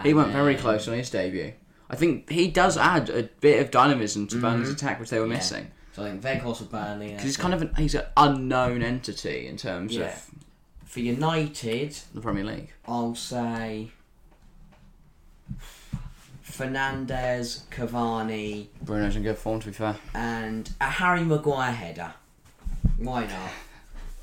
He 0.03 0.13
went 0.13 0.31
very 0.31 0.55
close 0.55 0.87
on 0.87 0.93
his 0.93 1.09
debut. 1.09 1.53
I 1.89 1.95
think 1.95 2.29
he 2.29 2.49
does 2.49 2.77
add 2.77 3.09
a 3.09 3.23
bit 3.23 3.61
of 3.61 3.71
dynamism 3.71 4.27
to 4.27 4.35
Burnley's 4.39 4.67
mm-hmm. 4.67 4.75
attack, 4.75 4.99
which 4.99 5.09
they 5.09 5.19
were 5.19 5.25
Yeah. 5.25 5.35
missing. 5.35 5.71
So 5.93 6.03
I 6.03 6.09
think 6.11 6.21
Weghorst 6.21 6.57
for 6.57 6.65
Burnley. 6.65 7.07
Because 7.07 7.23
he's 7.23 7.37
kind 7.37 7.53
of 7.53 7.61
an, 7.63 7.73
he's 7.75 7.95
an 7.95 8.05
unknown 8.15 8.83
entity 8.83 9.47
in 9.47 9.57
terms 9.57 9.95
Yeah. 9.95 10.07
of 10.07 10.29
for 10.85 10.99
United. 10.99 11.97
the 12.13 12.21
Premier 12.21 12.43
League. 12.43 12.73
I'll 12.85 13.15
say 13.15 13.91
Fernandes, 16.57 17.63
Cavani, 17.69 18.67
Bruno's 18.81 19.15
in 19.15 19.23
good 19.23 19.37
form, 19.37 19.59
to 19.59 19.67
be 19.67 19.73
fair. 19.73 19.95
and 20.13 20.69
a 20.81 20.85
Harry 20.85 21.23
Maguire 21.23 21.71
header. 21.71 22.13
Why 22.97 23.21
not? 23.21 23.31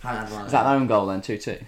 Haven't 0.01 0.23
had 0.27 0.31
one 0.33 0.41
of 0.43 0.47
Is 0.47 0.53
that 0.53 0.63
them. 0.65 0.73
an 0.73 0.81
own 0.83 0.87
goal 0.89 1.07
then, 1.07 1.23
2 1.23 1.39
2? 1.39 1.59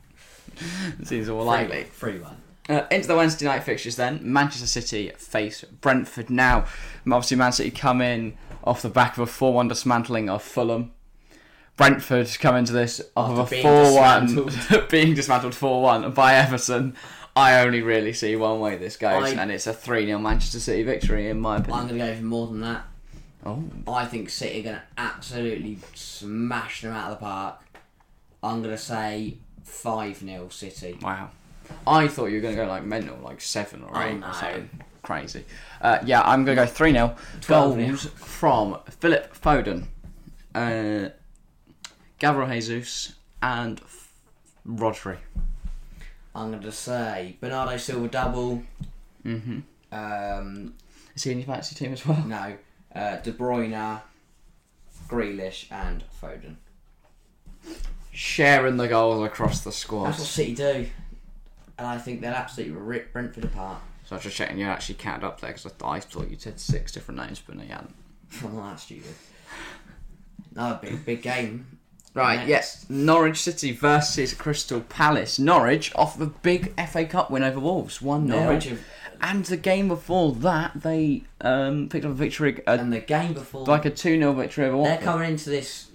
Seems 1.04 1.28
more 1.28 1.44
likely. 1.44 1.84
Free 1.84 2.18
one. 2.18 2.36
Uh, 2.68 2.86
into 2.90 3.08
the 3.08 3.16
Wednesday 3.16 3.44
night 3.44 3.64
fixtures 3.64 3.96
then. 3.96 4.20
Manchester 4.22 4.66
City 4.66 5.10
face 5.16 5.64
Brentford 5.80 6.30
now. 6.30 6.64
Obviously, 7.06 7.36
Man 7.36 7.52
City 7.52 7.70
come 7.70 8.00
in 8.00 8.36
off 8.64 8.82
the 8.82 8.88
back 8.88 9.16
of 9.16 9.22
a 9.22 9.26
4 9.26 9.52
1 9.52 9.68
dismantling 9.68 10.30
of 10.30 10.42
Fulham. 10.42 10.92
Brentford 11.76 12.28
come 12.40 12.54
into 12.56 12.72
this 12.72 13.00
off 13.16 13.30
of 13.30 13.38
After 13.40 13.54
a 13.56 13.62
being 13.62 13.62
4 13.62 13.94
1, 13.94 14.26
dismantled. 14.26 14.88
being 14.90 15.14
dismantled 15.14 15.54
4 15.54 15.82
1 15.82 16.12
by 16.12 16.34
Everton. 16.34 16.94
I 17.34 17.60
only 17.64 17.80
really 17.82 18.12
see 18.12 18.36
one 18.36 18.60
way 18.60 18.76
this 18.76 18.96
goes, 18.96 19.32
I- 19.32 19.40
and 19.40 19.50
it's 19.50 19.66
a 19.66 19.72
3 19.72 20.06
0 20.06 20.18
Manchester 20.18 20.60
City 20.60 20.82
victory, 20.82 21.28
in 21.30 21.40
my 21.40 21.56
opinion. 21.56 21.78
I'm 21.80 21.88
going 21.88 22.00
to 22.00 22.06
go 22.06 22.14
for 22.16 22.24
more 22.24 22.46
than 22.48 22.60
that. 22.60 22.84
Oh, 23.44 23.64
I 23.88 24.04
think 24.06 24.28
City 24.30 24.60
are 24.60 24.62
going 24.62 24.76
to 24.76 24.82
absolutely 24.98 25.78
smash 25.94 26.82
them 26.82 26.92
out 26.92 27.10
of 27.10 27.18
the 27.18 27.24
park. 27.24 27.60
I'm 28.42 28.62
going 28.62 28.74
to 28.74 28.80
say 28.82 29.38
5 29.64 30.18
0 30.18 30.48
City. 30.50 30.98
wow. 31.02 31.30
I 31.86 32.06
thought 32.08 32.26
you 32.26 32.34
were 32.36 32.40
going 32.42 32.56
to 32.56 32.62
go 32.64 32.68
like 32.68 32.84
mental, 32.84 33.16
like 33.22 33.40
7 33.40 33.82
or 33.82 33.90
8 34.02 34.10
Oh, 34.10 34.10
or 34.10 34.18
no. 34.18 34.32
something. 34.32 34.70
Crazy. 35.02 35.44
Uh, 35.80 35.98
yeah, 36.04 36.20
I'm 36.22 36.44
going 36.44 36.56
to 36.56 36.64
go 36.64 36.70
3 36.70 36.92
0. 36.92 37.16
12 37.40 37.76
Goals 37.78 38.04
from 38.16 38.78
Philip 39.00 39.34
Foden, 39.34 39.86
uh, 40.54 41.08
Gabriel 42.18 42.48
Jesus, 42.50 43.14
and 43.42 43.80
F- 43.80 44.12
Rodri. 44.68 45.16
I'm 46.34 46.50
going 46.50 46.62
to 46.62 46.72
say 46.72 47.36
Bernardo 47.40 47.76
Silva 47.76 48.08
double. 48.08 48.62
hmm 49.22 49.60
Um, 49.90 50.74
Is 51.14 51.24
he 51.24 51.32
in 51.32 51.38
your 51.38 51.46
fantasy 51.46 51.74
team 51.74 51.92
as 51.92 52.06
well? 52.06 52.24
no, 52.26 52.56
uh, 52.94 53.16
De 53.18 53.32
Bruyne, 53.32 54.00
Grealish, 55.08 55.70
and 55.70 56.04
Foden. 56.22 56.56
Sharing 58.12 58.76
the 58.76 58.88
goals 58.88 59.24
across 59.24 59.60
the 59.62 59.72
squad. 59.72 60.06
That's 60.08 60.18
what 60.18 60.28
City 60.28 60.54
do. 60.54 60.86
And 61.78 61.86
I 61.86 61.98
think 61.98 62.20
they'll 62.20 62.32
absolutely 62.34 62.76
rip 62.76 63.12
Brentford 63.12 63.44
apart. 63.44 63.80
So 64.04 64.14
I 64.14 64.16
was 64.16 64.24
just 64.24 64.36
checking 64.36 64.58
you 64.58 64.66
actually 64.66 64.96
counted 64.96 65.26
up 65.26 65.40
there 65.40 65.50
because 65.50 65.66
I, 65.66 65.70
th- 65.70 65.82
I 65.82 66.00
thought 66.00 66.30
you 66.30 66.36
said 66.38 66.60
six 66.60 66.92
different 66.92 67.20
names, 67.20 67.40
but 67.44 67.56
no, 67.56 67.62
you 67.62 67.70
hadn't. 67.70 67.94
Well, 68.42 68.64
that's 68.68 68.82
stupid. 68.84 69.14
No, 70.54 70.78
big, 70.82 71.04
big 71.04 71.22
game. 71.22 71.66
Right, 72.14 72.36
Next. 72.36 72.48
yes. 72.48 72.86
Norwich 72.90 73.40
City 73.40 73.72
versus 73.72 74.34
Crystal 74.34 74.80
Palace. 74.80 75.38
Norwich 75.38 75.94
off 75.94 76.16
of 76.16 76.20
a 76.20 76.26
big 76.26 76.78
FA 76.88 77.06
Cup 77.06 77.30
win 77.30 77.42
over 77.42 77.58
Wolves, 77.58 78.02
1 78.02 78.26
0. 78.28 78.38
Norwich 78.38 78.64
have, 78.64 78.80
And 79.20 79.44
the 79.46 79.56
game 79.56 79.88
before 79.88 80.32
that, 80.32 80.72
they 80.82 81.22
um, 81.40 81.88
picked 81.88 82.04
up 82.04 82.10
a 82.10 82.14
victory, 82.14 82.60
uh, 82.66 82.76
and 82.78 82.92
the 82.92 83.00
game 83.00 83.32
before, 83.32 83.64
like 83.64 83.86
a 83.86 83.90
2 83.90 84.18
0 84.18 84.32
victory 84.34 84.66
over 84.66 84.82
they're 84.84 84.98
coming 84.98 85.30
into 85.30 85.48
this. 85.48 85.88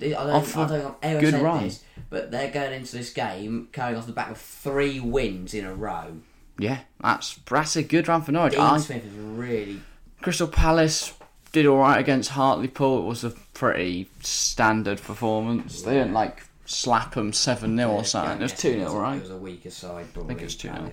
I 0.00 0.10
don't, 0.10 0.14
Off 0.30 0.56
I 0.56 0.68
don't 0.68 0.96
I've 1.02 1.16
ever 1.16 1.30
said 1.32 1.42
run. 1.42 1.64
this, 1.64 1.82
but 2.08 2.30
they're 2.30 2.52
going 2.52 2.72
into 2.72 2.96
this 2.96 3.12
game 3.12 3.68
carrying 3.72 3.98
off 3.98 4.06
the 4.06 4.12
back 4.12 4.30
of 4.30 4.38
three 4.38 5.00
wins 5.00 5.54
in 5.54 5.64
a 5.64 5.74
row. 5.74 6.18
Yeah, 6.56 6.80
that's 7.00 7.34
that's 7.50 7.74
a 7.74 7.82
good 7.82 8.06
run 8.06 8.22
for 8.22 8.30
Norwich. 8.30 8.52
Dean 8.52 8.60
I, 8.60 8.78
Smith 8.78 9.04
is 9.04 9.12
really 9.12 9.80
Crystal 10.22 10.46
Palace 10.46 11.14
did 11.52 11.66
all 11.66 11.78
right 11.78 11.98
against 11.98 12.30
Hartlepool. 12.30 13.04
It 13.04 13.06
was 13.08 13.24
a 13.24 13.30
pretty 13.54 14.08
standard 14.20 15.00
performance. 15.02 15.82
They 15.82 15.94
didn't 15.94 16.12
like 16.12 16.44
slap 16.66 17.14
them 17.14 17.32
seven 17.32 17.76
0 17.76 17.90
or 17.90 18.04
something. 18.04 18.38
It 18.38 18.42
was 18.42 18.52
two 18.52 18.74
0 18.74 18.96
It 18.96 18.98
right? 18.98 19.20
was 19.20 19.30
a 19.30 19.36
weaker 19.36 19.70
side, 19.70 20.12
probably. 20.12 20.34
it 20.34 20.42
was 20.42 20.56
2-0. 20.56 20.92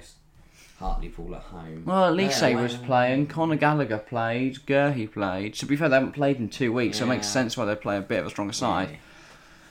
Hartlepool 0.79 1.33
at 1.35 1.41
home. 1.41 1.83
Well, 1.85 2.05
at 2.05 2.13
least 2.15 2.41
Yeah, 2.41 2.49
they 2.49 2.55
was 2.55 2.75
playing. 2.75 3.27
Conor 3.27 3.55
Gallagher 3.55 3.97
played. 3.97 4.57
Guehi 4.65 5.11
played. 5.11 5.53
To 5.55 5.65
be 5.65 5.75
fair, 5.77 5.87
they 5.87 5.95
haven't 5.95 6.11
played 6.11 6.37
in 6.37 6.49
two 6.49 6.73
weeks, 6.73 6.97
so 6.97 7.05
it 7.05 7.09
makes 7.09 7.27
sense 7.27 7.55
why 7.55 7.63
they 7.65 7.75
play 7.75 7.97
a 7.97 8.01
bit 8.01 8.19
of 8.19 8.25
a 8.25 8.29
stronger 8.29 8.51
side. 8.53 8.89
Yeah. 8.91 8.97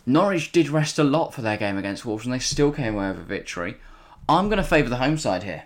Norwich 0.06 0.50
did 0.52 0.68
rest 0.68 0.98
a 0.98 1.04
lot 1.04 1.34
for 1.34 1.42
their 1.42 1.56
game 1.58 1.76
against 1.76 2.04
Wolves, 2.06 2.24
and 2.24 2.32
they 2.34 2.38
still 2.38 2.72
came 2.72 2.94
away 2.94 3.08
with 3.08 3.18
a 3.20 3.24
victory. 3.24 3.76
I'm 4.28 4.46
going 4.48 4.56
to 4.58 4.62
favour 4.64 4.88
the 4.88 4.96
home 4.96 5.18
side 5.18 5.42
here. 5.42 5.64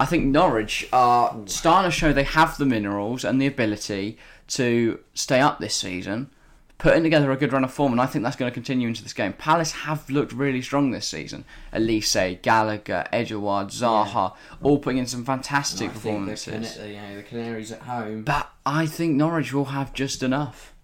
I 0.00 0.06
think 0.06 0.26
Norwich 0.26 0.88
are 0.92 1.36
starting 1.46 1.90
to 1.90 1.96
show 1.96 2.12
they 2.12 2.22
have 2.22 2.56
the 2.56 2.66
minerals 2.66 3.24
and 3.24 3.40
the 3.40 3.46
ability 3.46 4.16
to 4.48 5.00
stay 5.14 5.40
up 5.40 5.58
this 5.58 5.74
season, 5.74 6.30
putting 6.78 7.02
together 7.02 7.32
a 7.32 7.36
good 7.36 7.52
run 7.52 7.64
of 7.64 7.72
form, 7.72 7.90
and 7.92 8.00
I 8.00 8.06
think 8.06 8.22
that's 8.22 8.36
going 8.36 8.48
to 8.50 8.54
continue 8.54 8.86
into 8.86 9.02
this 9.02 9.12
game. 9.12 9.32
Palace 9.32 9.72
have 9.72 10.08
looked 10.08 10.32
really 10.32 10.62
strong 10.62 10.92
this 10.92 11.08
season. 11.08 11.44
Olise, 11.72 12.40
Gallagher, 12.42 13.06
Edouard, 13.12 13.68
Zaha, 13.68 14.34
all 14.62 14.78
putting 14.78 14.98
in 14.98 15.06
some 15.06 15.24
fantastic 15.24 15.90
I 15.90 15.92
think 15.92 15.94
the, 15.94 16.10
performances. 16.10 16.76
Can- 16.76 16.88
you 16.90 16.96
know, 16.96 17.16
the 17.16 17.22
Canaries 17.24 17.72
at 17.72 17.80
home. 17.80 18.22
But 18.22 18.50
I 18.64 18.86
think 18.86 19.16
Norwich 19.16 19.52
will 19.52 19.66
have 19.66 19.92
just 19.92 20.22
enough. 20.22 20.74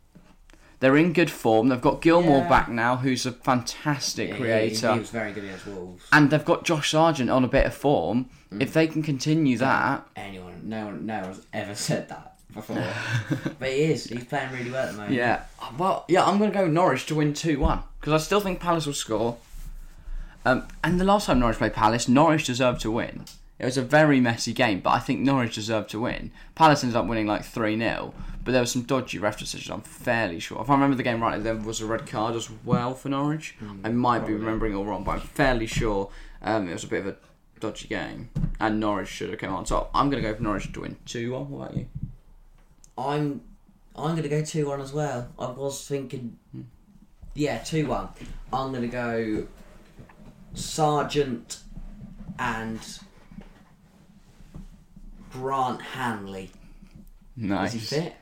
They're 0.85 0.99
in 0.99 1.15
good 1.15 1.31
form. 1.31 1.69
They've 1.71 1.81
got 1.81 2.03
Gilmour 2.03 2.41
Yeah. 2.43 2.49
back 2.51 2.69
now, 2.69 2.97
who's 2.97 3.25
a 3.25 3.33
fantastic 3.33 4.29
Yeah, 4.29 4.37
creator. 4.37 4.89
He, 4.89 4.93
he 4.93 4.99
was 5.01 5.09
very 5.09 5.33
good 5.33 5.45
against 5.45 5.67
Wolves. 5.67 6.05
and 6.13 6.29
they've 6.31 6.45
got 6.45 6.65
Josh 6.67 6.91
Sargent 6.91 7.31
on 7.31 7.43
a 7.43 7.49
bit 7.49 7.65
of 7.65 7.73
form. 7.73 8.27
Mm. 8.53 8.61
If 8.61 8.75
they 8.75 8.87
can 8.87 9.03
continue 9.03 9.57
that, 9.57 10.07
Anyone, 10.15 10.61
no 10.65 10.85
one, 10.85 11.07
no 11.07 11.23
one's 11.23 11.41
ever 11.55 11.75
said 11.75 12.11
that 12.11 12.37
before. 12.53 12.77
but 13.59 13.69
he 13.71 13.85
is. 13.85 14.05
He's 14.05 14.25
playing 14.25 14.53
really 14.53 14.71
well 14.71 14.85
at 14.85 14.91
the 14.93 14.99
moment. 14.99 15.15
yeah. 15.15 15.45
Well, 15.79 16.05
yeah, 16.07 16.23
I'm 16.27 16.37
going 16.37 16.53
to 16.53 16.59
go 16.59 16.67
Norwich 16.67 17.07
to 17.07 17.15
win 17.15 17.33
2 17.33 17.59
1 17.59 17.83
because 17.99 18.13
I 18.13 18.23
still 18.23 18.41
think 18.41 18.61
Palace 18.61 18.85
will 18.85 18.93
score. 18.93 19.39
Um, 20.45 20.69
and 20.85 21.01
the 21.01 21.05
last 21.05 21.25
time 21.25 21.41
Norwich 21.41 21.57
played 21.57 21.73
Palace, 21.73 22.09
Norwich 22.09 22.45
deserved 22.45 22.83
to 22.83 22.91
win. 22.91 23.25
It 23.59 23.65
was 23.65 23.77
a 23.77 23.83
very 23.83 24.21
messy 24.21 24.53
game, 24.53 24.81
but 24.81 24.91
I 24.91 24.99
think 24.99 25.21
Norwich 25.21 25.55
deserved 25.55 25.91
to 25.91 26.01
win. 26.01 26.33
Palace 26.55 26.83
ended 26.83 26.97
up 26.97 27.07
winning 27.07 27.27
like 27.27 27.45
3 27.45 27.79
0, 27.79 28.13
but 28.45 28.53
there 28.53 28.61
was 28.61 28.73
some 28.73 28.83
dodgy 28.83 29.19
ref 29.19 29.39
decisions, 29.39 29.71
I'm 29.71 29.81
fairly 29.83 30.41
sure. 30.41 30.61
If 30.61 30.69
I 30.71 30.75
remember 30.75 30.97
the 30.97 31.03
game 31.03 31.23
right, 31.23 31.43
there 31.43 31.55
was 31.55 31.81
a 31.81 31.87
red 31.87 32.07
card 32.07 32.35
as 32.35 32.51
well 32.65 32.95
for 32.95 33.09
Norwich. 33.09 33.57
I 33.85 33.91
might 33.91 34.27
be 34.27 34.33
remembering 34.33 34.73
it 34.73 34.77
all 34.77 34.85
wrong, 34.85 35.05
but 35.05 35.13
I'm 35.13 35.21
fairly 35.21 35.67
sure 35.67 36.11
um, 36.43 36.69
it 36.69 36.73
was 36.73 36.85
a 36.85 36.89
bit 36.89 37.01
of 37.01 37.07
a 37.07 37.17
dodgy 37.61 37.89
game, 37.89 38.31
and 38.59 38.81
Norwich 38.81 39.09
should 39.09 39.31
have 39.31 39.39
come 39.39 39.55
on 39.55 39.65
top. 39.65 39.91
I'm 39.95 40.11
going 40.11 40.23
to 40.23 40.29
go 40.29 40.35
for 40.35 40.43
Norwich 40.43 40.73
to 40.73 40.81
win 40.81 40.97
2 41.07 41.33
1. 41.33 41.51
What 41.51 41.65
about 41.65 41.77
you? 41.77 41.87
I'm 42.97 43.41
I'm 43.97 44.17
gonna 44.17 44.29
go 44.29 44.43
two 44.43 44.67
one 44.69 44.81
as 44.81 44.93
well. 44.93 45.29
I 45.39 45.51
was 45.51 45.87
thinking, 45.87 46.39
yeah, 47.35 47.59
two 47.59 47.87
one. 47.87 48.09
I'm 48.53 48.73
gonna 48.73 48.89
go 48.89 49.47
Sargent 50.55 51.59
and 52.39 52.81
Grant 55.35 55.83
Hanley. 55.83 56.51
Nice. 57.37 57.75
Is 57.75 57.91
he 57.91 58.01
fit? 58.01 58.15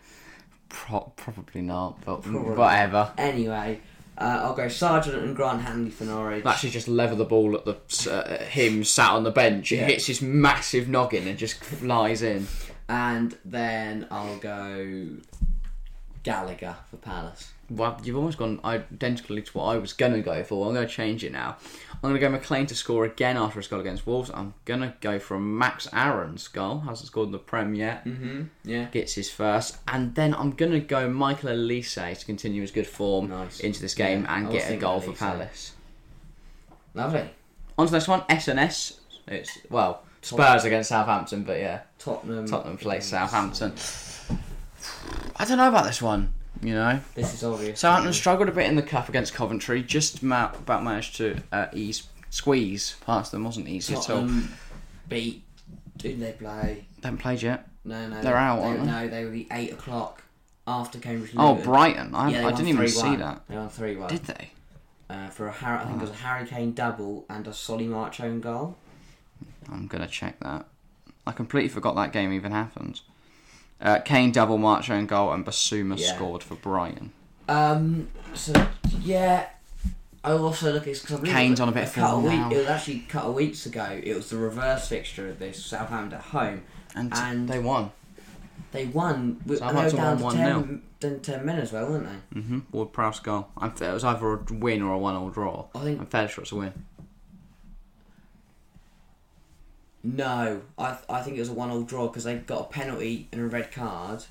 Pro- 0.70 1.12
probably 1.16 1.60
not, 1.60 2.00
but 2.04 2.22
Probably. 2.22 2.54
whatever. 2.54 3.12
Anyway, 3.18 3.80
uh, 4.16 4.40
I'll 4.42 4.54
go 4.54 4.68
Sargent 4.68 5.16
and 5.22 5.36
Grant 5.36 5.60
Hanley 5.60 5.90
for 5.90 6.04
Norwich. 6.04 6.46
Actually, 6.46 6.70
just 6.70 6.88
lever 6.88 7.14
the 7.14 7.26
ball 7.26 7.54
at 7.54 7.66
the 7.66 7.76
uh, 8.10 8.42
him 8.44 8.82
sat 8.82 9.10
on 9.10 9.24
the 9.24 9.30
bench. 9.30 9.70
It 9.72 9.76
Yeah. 9.76 9.86
hits 9.86 10.06
his 10.06 10.22
massive 10.22 10.88
noggin 10.88 11.28
and 11.28 11.38
just 11.38 11.62
flies 11.62 12.22
in. 12.22 12.46
And 12.88 13.36
then 13.44 14.06
I'll 14.10 14.38
go 14.38 15.08
Gallagher 16.22 16.76
for 16.90 16.96
Palace. 16.96 17.52
Well, 17.68 18.00
you've 18.04 18.16
almost 18.16 18.38
gone 18.38 18.60
identically 18.64 19.42
to 19.42 19.52
what 19.58 19.64
I 19.64 19.76
was 19.78 19.92
gonna 19.92 20.20
go 20.22 20.42
for. 20.44 20.66
I'm 20.68 20.74
gonna 20.74 20.86
change 20.86 21.24
it 21.24 21.32
now. 21.32 21.56
I'm 22.02 22.08
gonna 22.10 22.18
go 22.18 22.28
McLean 22.30 22.66
to 22.66 22.74
score 22.74 23.04
again 23.04 23.36
after 23.36 23.60
his 23.60 23.68
goal 23.68 23.78
against 23.78 24.06
Wolves. 24.08 24.28
I'm 24.34 24.54
gonna 24.64 24.94
go 25.00 25.20
for 25.20 25.38
Max 25.38 25.86
Aarons 25.92 26.48
goal. 26.48 26.80
Hasn't 26.80 27.06
scored 27.06 27.26
in 27.26 27.32
the 27.32 27.38
Prem 27.38 27.74
yet. 27.76 28.04
Mm-hmm. 28.04 28.42
Yeah. 28.64 28.86
Gets 28.86 29.14
his 29.14 29.30
first, 29.30 29.78
and 29.86 30.14
then 30.16 30.34
I'm 30.34 30.50
gonna 30.50 30.80
go 30.80 31.08
Michael 31.08 31.50
Olise 31.50 32.18
to 32.18 32.26
continue 32.26 32.60
his 32.62 32.72
good 32.72 32.88
form 32.88 33.28
Nice. 33.28 33.60
into 33.60 33.80
this 33.80 33.94
game 33.94 34.24
Yeah, 34.24 34.36
and 34.36 34.50
get 34.50 34.70
a 34.70 34.76
goal 34.76 35.00
for 35.00 35.12
Palace. 35.12 35.72
Lovely. 36.94 37.30
On 37.78 37.86
to 37.86 37.90
the 37.92 37.98
next 37.98 38.08
one, 38.08 38.22
SNS. 38.22 38.98
It's 39.28 39.58
well 39.70 40.02
Spurs 40.22 40.64
against 40.64 40.88
Southampton, 40.88 41.44
but 41.44 41.58
yeah, 41.60 41.82
Tottenham. 42.00 42.46
Tottenham 42.48 42.76
plays 42.78 43.04
Southampton. 43.06 43.72
I 45.36 45.44
don't 45.44 45.56
know 45.58 45.68
about 45.68 45.84
this 45.84 46.02
one. 46.02 46.32
You 46.62 46.74
know, 46.74 47.00
This 47.16 47.34
is 47.34 47.42
obvious. 47.42 47.80
Southampton 47.80 48.12
struggled 48.12 48.48
a 48.48 48.52
bit 48.52 48.66
in 48.68 48.76
the 48.76 48.82
cup 48.82 49.08
against 49.08 49.34
Coventry. 49.34 49.82
Just 49.82 50.22
about 50.22 50.64
managed 50.84 51.16
to 51.16 51.36
uh, 51.50 51.66
ease, 51.72 52.04
squeeze 52.30 52.94
past 53.04 53.32
them. 53.32 53.44
wasn't 53.44 53.68
easy 53.68 53.94
at 53.94 54.08
all. 54.08 54.28
Beat. 55.08 55.42
Who 56.02 56.08
did 56.08 56.20
they 56.20 56.32
play? 56.32 56.86
They 57.00 57.08
haven't 57.08 57.18
played 57.18 57.42
yet. 57.42 57.68
No, 57.84 58.08
no. 58.08 58.22
They're 58.22 58.36
out, 58.36 58.60
They, 58.60 58.64
aren't 58.64 58.80
they? 58.80 58.86
No, 58.86 59.08
they 59.08 59.24
were 59.24 59.30
the 59.30 59.46
eight 59.50 59.72
o'clock 59.72 60.22
after 60.66 60.98
Cambridge. 61.00 61.32
Oh. 61.36 61.56
Brighton. 61.56 62.14
I, 62.14 62.30
Yeah, 62.30 62.46
I 62.46 62.52
didn't 62.52 62.68
even 62.68 62.84
3-1. 62.86 62.88
see 62.90 63.16
that. 63.16 63.42
They 63.48 63.56
won 63.56 63.68
three 63.68 63.96
one. 63.96 64.08
Did 64.08 64.24
they? 64.24 64.50
Uh, 65.10 65.28
for 65.28 65.48
a 65.48 65.52
Har- 65.52 65.78
I 65.80 65.84
think 65.84 65.98
it 65.98 66.00
was 66.02 66.10
a 66.10 66.14
Harry 66.14 66.46
Kane 66.46 66.72
double 66.72 67.26
and 67.28 67.46
a 67.46 67.52
Solly 67.52 67.86
March 67.86 68.20
own 68.20 68.40
goal. 68.40 68.76
I'm 69.70 69.86
gonna 69.88 70.06
check 70.08 70.38
that. 70.40 70.66
I 71.26 71.32
completely 71.32 71.68
forgot 71.68 71.94
that 71.96 72.12
game 72.12 72.32
even 72.32 72.52
happened. 72.52 73.00
Uh, 73.82 73.98
Kane 73.98 74.30
double 74.30 74.58
march 74.58 74.88
own 74.90 75.06
goal 75.06 75.32
and 75.32 75.44
Bissouma 75.44 75.98
Yeah. 75.98 76.14
scored 76.14 76.42
for 76.42 76.54
Brighton. 76.54 77.12
Um. 77.48 78.08
So 78.34 78.52
yeah. 79.00 79.46
I'll 80.24 80.44
also 80.44 80.72
look 80.72 80.86
at 80.86 80.94
because 81.02 81.18
believe 81.18 81.32
Kane's 81.34 81.58
on 81.58 81.68
a 81.68 81.72
bit 81.72 81.82
of 81.82 81.92
form 81.92 82.22
week, 82.22 82.32
now. 82.32 82.50
It 82.50 82.58
was 82.58 82.66
actually 82.68 82.98
a 83.08 83.10
couple 83.10 83.30
of 83.30 83.34
weeks 83.36 83.66
ago. 83.66 84.00
It 84.02 84.14
was 84.14 84.30
the 84.30 84.36
reverse 84.36 84.86
fixture 84.86 85.28
of 85.28 85.40
this 85.40 85.64
Southampton 85.64 86.18
at 86.20 86.24
home. 86.26 86.62
And, 86.94 87.12
And- 87.12 87.48
they 87.48 87.58
won. 87.58 87.90
They 88.70 88.86
won. 88.86 89.40
with- 89.44 89.60
And 89.60 89.76
they 89.76 89.82
were 89.82 89.90
Southampton 89.90 89.96
down 89.96 90.18
to 90.18 90.22
won 90.24 90.36
10, 90.36 90.82
then 91.00 91.20
10 91.20 91.44
men 91.44 91.58
as 91.58 91.72
well, 91.72 91.88
weren't 91.90 92.08
they? 92.32 92.40
hmm 92.40 92.58
Ward 92.70 92.92
Prowse 92.92 93.18
goal. 93.18 93.48
I'm, 93.58 93.70
it 93.72 93.80
was 93.80 94.04
either 94.04 94.32
a 94.34 94.38
win 94.52 94.80
or 94.80 94.92
a 94.92 94.98
one-all 94.98 95.30
draw. 95.30 95.64
I 95.74 95.80
think 95.80 95.98
I'm 95.98 96.06
fairly 96.06 96.28
sure 96.28 96.42
it's 96.42 96.52
a 96.52 96.56
win. 96.56 96.72
No. 100.02 100.62
I 100.78 100.98
I 101.08 101.22
think 101.22 101.36
it 101.36 101.40
was 101.40 101.48
a 101.48 101.54
one-all 101.54 101.82
draw 101.82 102.08
because 102.08 102.24
they 102.24 102.36
got 102.36 102.60
a 102.60 102.64
penalty 102.64 103.28
and 103.32 103.40
a 103.40 103.46
red 103.46 103.72
card. 103.72 104.24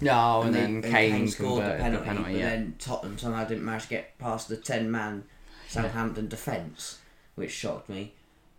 No, 0.00 0.42
and, 0.42 0.54
they- 0.54 0.60
then 0.60 0.82
Kane, 0.82 1.28
scored 1.28 1.64
the 1.64 1.70
penalty, 1.76 1.98
the 1.98 2.04
penalty. 2.04 2.32
but 2.32 2.38
yeah. 2.40 2.48
then 2.50 2.74
Tottenham 2.78 3.18
somehow 3.18 3.44
didn't 3.44 3.64
manage 3.64 3.82
to 3.84 3.88
get 3.90 4.18
past 4.18 4.48
the 4.48 4.56
ten-man 4.56 5.24
Southampton 5.68 6.28
defence, 6.28 6.98
which 7.34 7.50
shocked 7.52 7.88
me. 7.88 8.12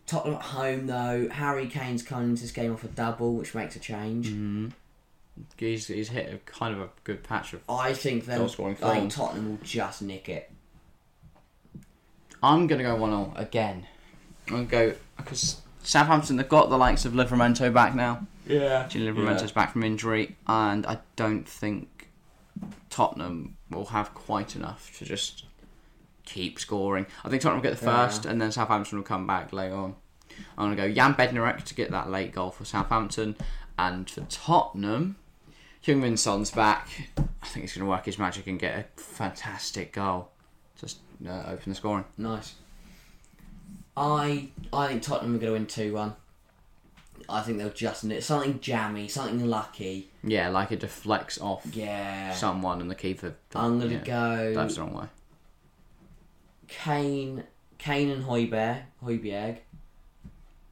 Tottenham 0.06 0.36
at 0.36 0.42
home 0.44 0.88
though, 0.88 1.30
Harry 1.30 1.68
Kane's 1.68 2.04
coming 2.04 2.30
into 2.32 2.42
this 2.44 2.52
game 2.52 2.72
off 2.74 2.84
a 2.84 2.88
double, 2.90 3.34
which 3.34 3.56
makes 3.56 3.76
a 3.76 3.80
change. 3.80 4.30
hmm 4.30 4.68
He's, 5.58 5.88
he's 5.88 6.10
hit 6.10 6.32
a 6.32 6.38
kind 6.40 6.76
of 6.76 6.82
a 6.82 6.90
good 7.06 7.24
patch 7.24 7.54
of. 7.54 7.62
I 7.68 7.94
think 7.94 8.26
then 8.26 8.42
I 8.42 8.48
think. 8.48 9.12
Tottenham 9.12 9.50
will 9.50 9.60
just 9.64 10.02
nick 10.04 10.30
it. 10.30 10.52
I'm 12.44 12.68
gonna 12.68 12.84
go 12.84 12.96
one 12.96 13.12
0 13.12 13.34
again. 13.36 13.86
I'm 14.48 14.54
gonna 14.54 14.66
go 14.66 14.94
because 15.18 15.62
Southampton 15.84 16.36
they've 16.38 16.48
got 16.48 16.70
the 16.70 16.78
likes 16.78 17.06
of 17.06 17.14
Livramento 17.14 17.74
back 17.74 17.96
now. 17.96 18.28
Yeah. 18.48 18.88
Gillian 18.88 19.16
Livramento's 19.16 19.52
back 19.52 19.72
from 19.74 19.84
injury, 19.84 20.36
and 20.48 20.86
I 20.86 21.00
don't 21.16 21.48
think 21.48 22.10
Tottenham 22.90 23.58
will 23.70 23.86
have 23.86 24.14
quite 24.14 24.56
enough 24.56 24.92
to 25.00 25.06
just 25.06 25.46
keep 26.26 26.60
scoring. 26.60 27.06
I 27.24 27.30
think 27.30 27.42
Tottenham 27.42 27.62
will 27.62 27.70
get 27.70 27.80
the 27.80 27.86
Yeah. 27.86 28.06
first, 28.08 28.26
and 28.26 28.42
then 28.42 28.52
Southampton 28.52 28.98
will 28.98 29.06
come 29.06 29.26
back 29.28 29.54
later 29.54 29.76
on. 29.76 29.96
I'm 30.58 30.68
going 30.68 30.78
to 30.78 30.88
go 30.88 30.94
Jan 30.94 31.14
Bednarek 31.16 31.64
to 31.66 31.76
get 31.76 31.92
that 31.92 32.10
late 32.10 32.34
goal 32.34 32.52
for 32.52 32.66
Southampton, 32.66 33.36
and 33.78 34.10
for 34.10 34.22
Tottenham, 34.22 35.18
Heung-Min 35.86 36.18
Son's 36.18 36.52
back. 36.52 37.10
I 37.42 37.48
think 37.48 37.64
he's 37.64 37.74
going 37.76 37.86
to 37.86 37.90
work 37.90 38.06
his 38.06 38.20
magic 38.20 38.48
and 38.48 38.60
get 38.60 38.78
a 38.98 39.02
fantastic 39.02 39.94
goal. 39.94 40.30
Just 40.80 41.00
uh, 41.28 41.44
open 41.48 41.72
the 41.72 41.76
scoring. 41.76 42.06
Nice. 42.18 42.56
I 43.98 44.50
I 44.72 44.88
think 44.88 45.04
Tottenham 45.04 45.36
are 45.36 45.40
going 45.40 45.48
to 45.48 45.54
win 45.54 45.66
two 45.68 45.94
one. 45.94 46.16
I 47.30 47.42
think 47.42 47.58
they'll 47.60 47.70
just 47.70 48.04
nick 48.04 48.24
something 48.24 48.60
jammy, 48.60 49.08
something 49.08 49.46
lucky. 49.46 50.10
Yeah, 50.24 50.50
like 50.50 50.72
it 50.72 50.80
deflects 50.82 51.40
off 51.40 51.66
Yeah. 51.74 52.34
someone, 52.34 52.82
and 52.82 52.90
the 52.92 52.96
keeper. 52.96 53.36
I'm 53.56 53.80
gonna 53.80 53.92
yeah, 53.94 54.04
go 54.04 54.54
Dives 54.54 54.76
the 54.76 54.82
wrong 54.82 54.94
way. 54.94 55.06
Kane, 56.68 57.44
Kane 57.78 58.10
and 58.10 58.24
Hojbjerg, 58.26 58.82
Hojbjerg 59.04 59.58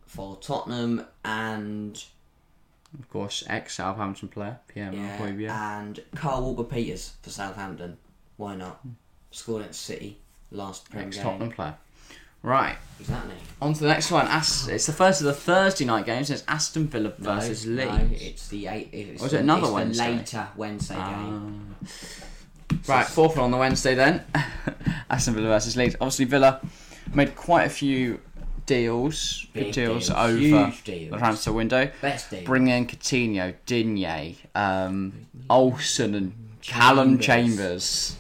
for 0.06 0.38
Tottenham 0.38 1.06
and 1.24 2.04
Of 2.98 3.10
course, 3.10 3.44
ex 3.48 3.76
Southampton 3.76 4.30
player, 4.30 4.60
Pierre 4.68 4.94
yeah, 4.94 5.20
Maguire. 5.20 5.50
and 5.50 6.00
Carl 6.16 6.42
Walker 6.44 6.64
Peters 6.64 7.14
for 7.22 7.30
Southampton. 7.30 7.98
Why 8.38 8.56
not? 8.56 8.80
Scored 9.32 9.64
at 9.64 9.76
City 9.76 10.20
last 10.52 10.90
Premier 10.90 11.08
ex. 11.08 11.18
Tottenham 11.18 11.52
player. 11.52 11.76
Right, 12.42 12.78
Exactly. 13.00 13.36
on 13.62 13.74
to 13.74 13.80
the 13.82 13.88
next 13.88 14.12
one. 14.12 14.26
As- 14.28 14.68
it's 14.70 14.86
the 14.86 14.94
first 14.94 15.20
of 15.22 15.28
the 15.28 15.34
Thursday 15.34 15.84
night 15.86 16.06
games. 16.06 16.30
It's 16.30 16.44
Aston 16.48 16.88
Villa 16.88 17.14
No, 17.18 17.34
versus 17.36 17.66
no, 17.66 17.86
Leeds. 17.86 18.22
it's 18.22 18.48
the 18.48 18.68
eight. 18.68 18.90
It's 18.94 19.22
Or 19.22 19.26
is 19.26 19.32
the, 19.32 19.38
it 19.40 19.42
another 19.42 19.64
it's 19.64 19.72
Wednesday? 19.72 20.12
The 20.12 20.18
later 20.18 20.48
Wednesday 20.56 20.96
game. 20.96 21.76
Ah. 21.84 22.76
right, 22.88 23.06
fourth 23.06 23.36
one 23.36 23.46
on 23.46 23.52
the 23.52 23.58
Wednesday 23.58 23.94
then. 23.96 24.24
Aston 25.10 25.34
Villa 25.36 25.48
versus 25.50 25.76
Leeds. 25.76 25.96
Obviously, 26.00 26.26
Villa 26.26 26.62
made 27.14 27.36
quite 27.36 27.64
a 27.66 27.70
few 27.70 28.20
deals, 28.66 29.48
good 29.54 29.64
Big 29.66 29.74
deals, 29.74 30.08
deals, 30.08 30.10
over 30.12 30.38
huge 30.38 30.84
deals. 30.84 31.12
the 31.12 31.18
transfer 31.18 31.52
window. 31.52 31.90
Best 32.02 32.30
deal. 32.30 32.46
Bring 32.46 32.68
in 32.68 32.86
Coutinho, 32.88 33.54
Digne, 33.66 34.36
um, 34.56 35.26
Olsen, 35.50 36.16
and 36.16 36.34
Callum 36.62 37.20
Chambers. 37.20 38.16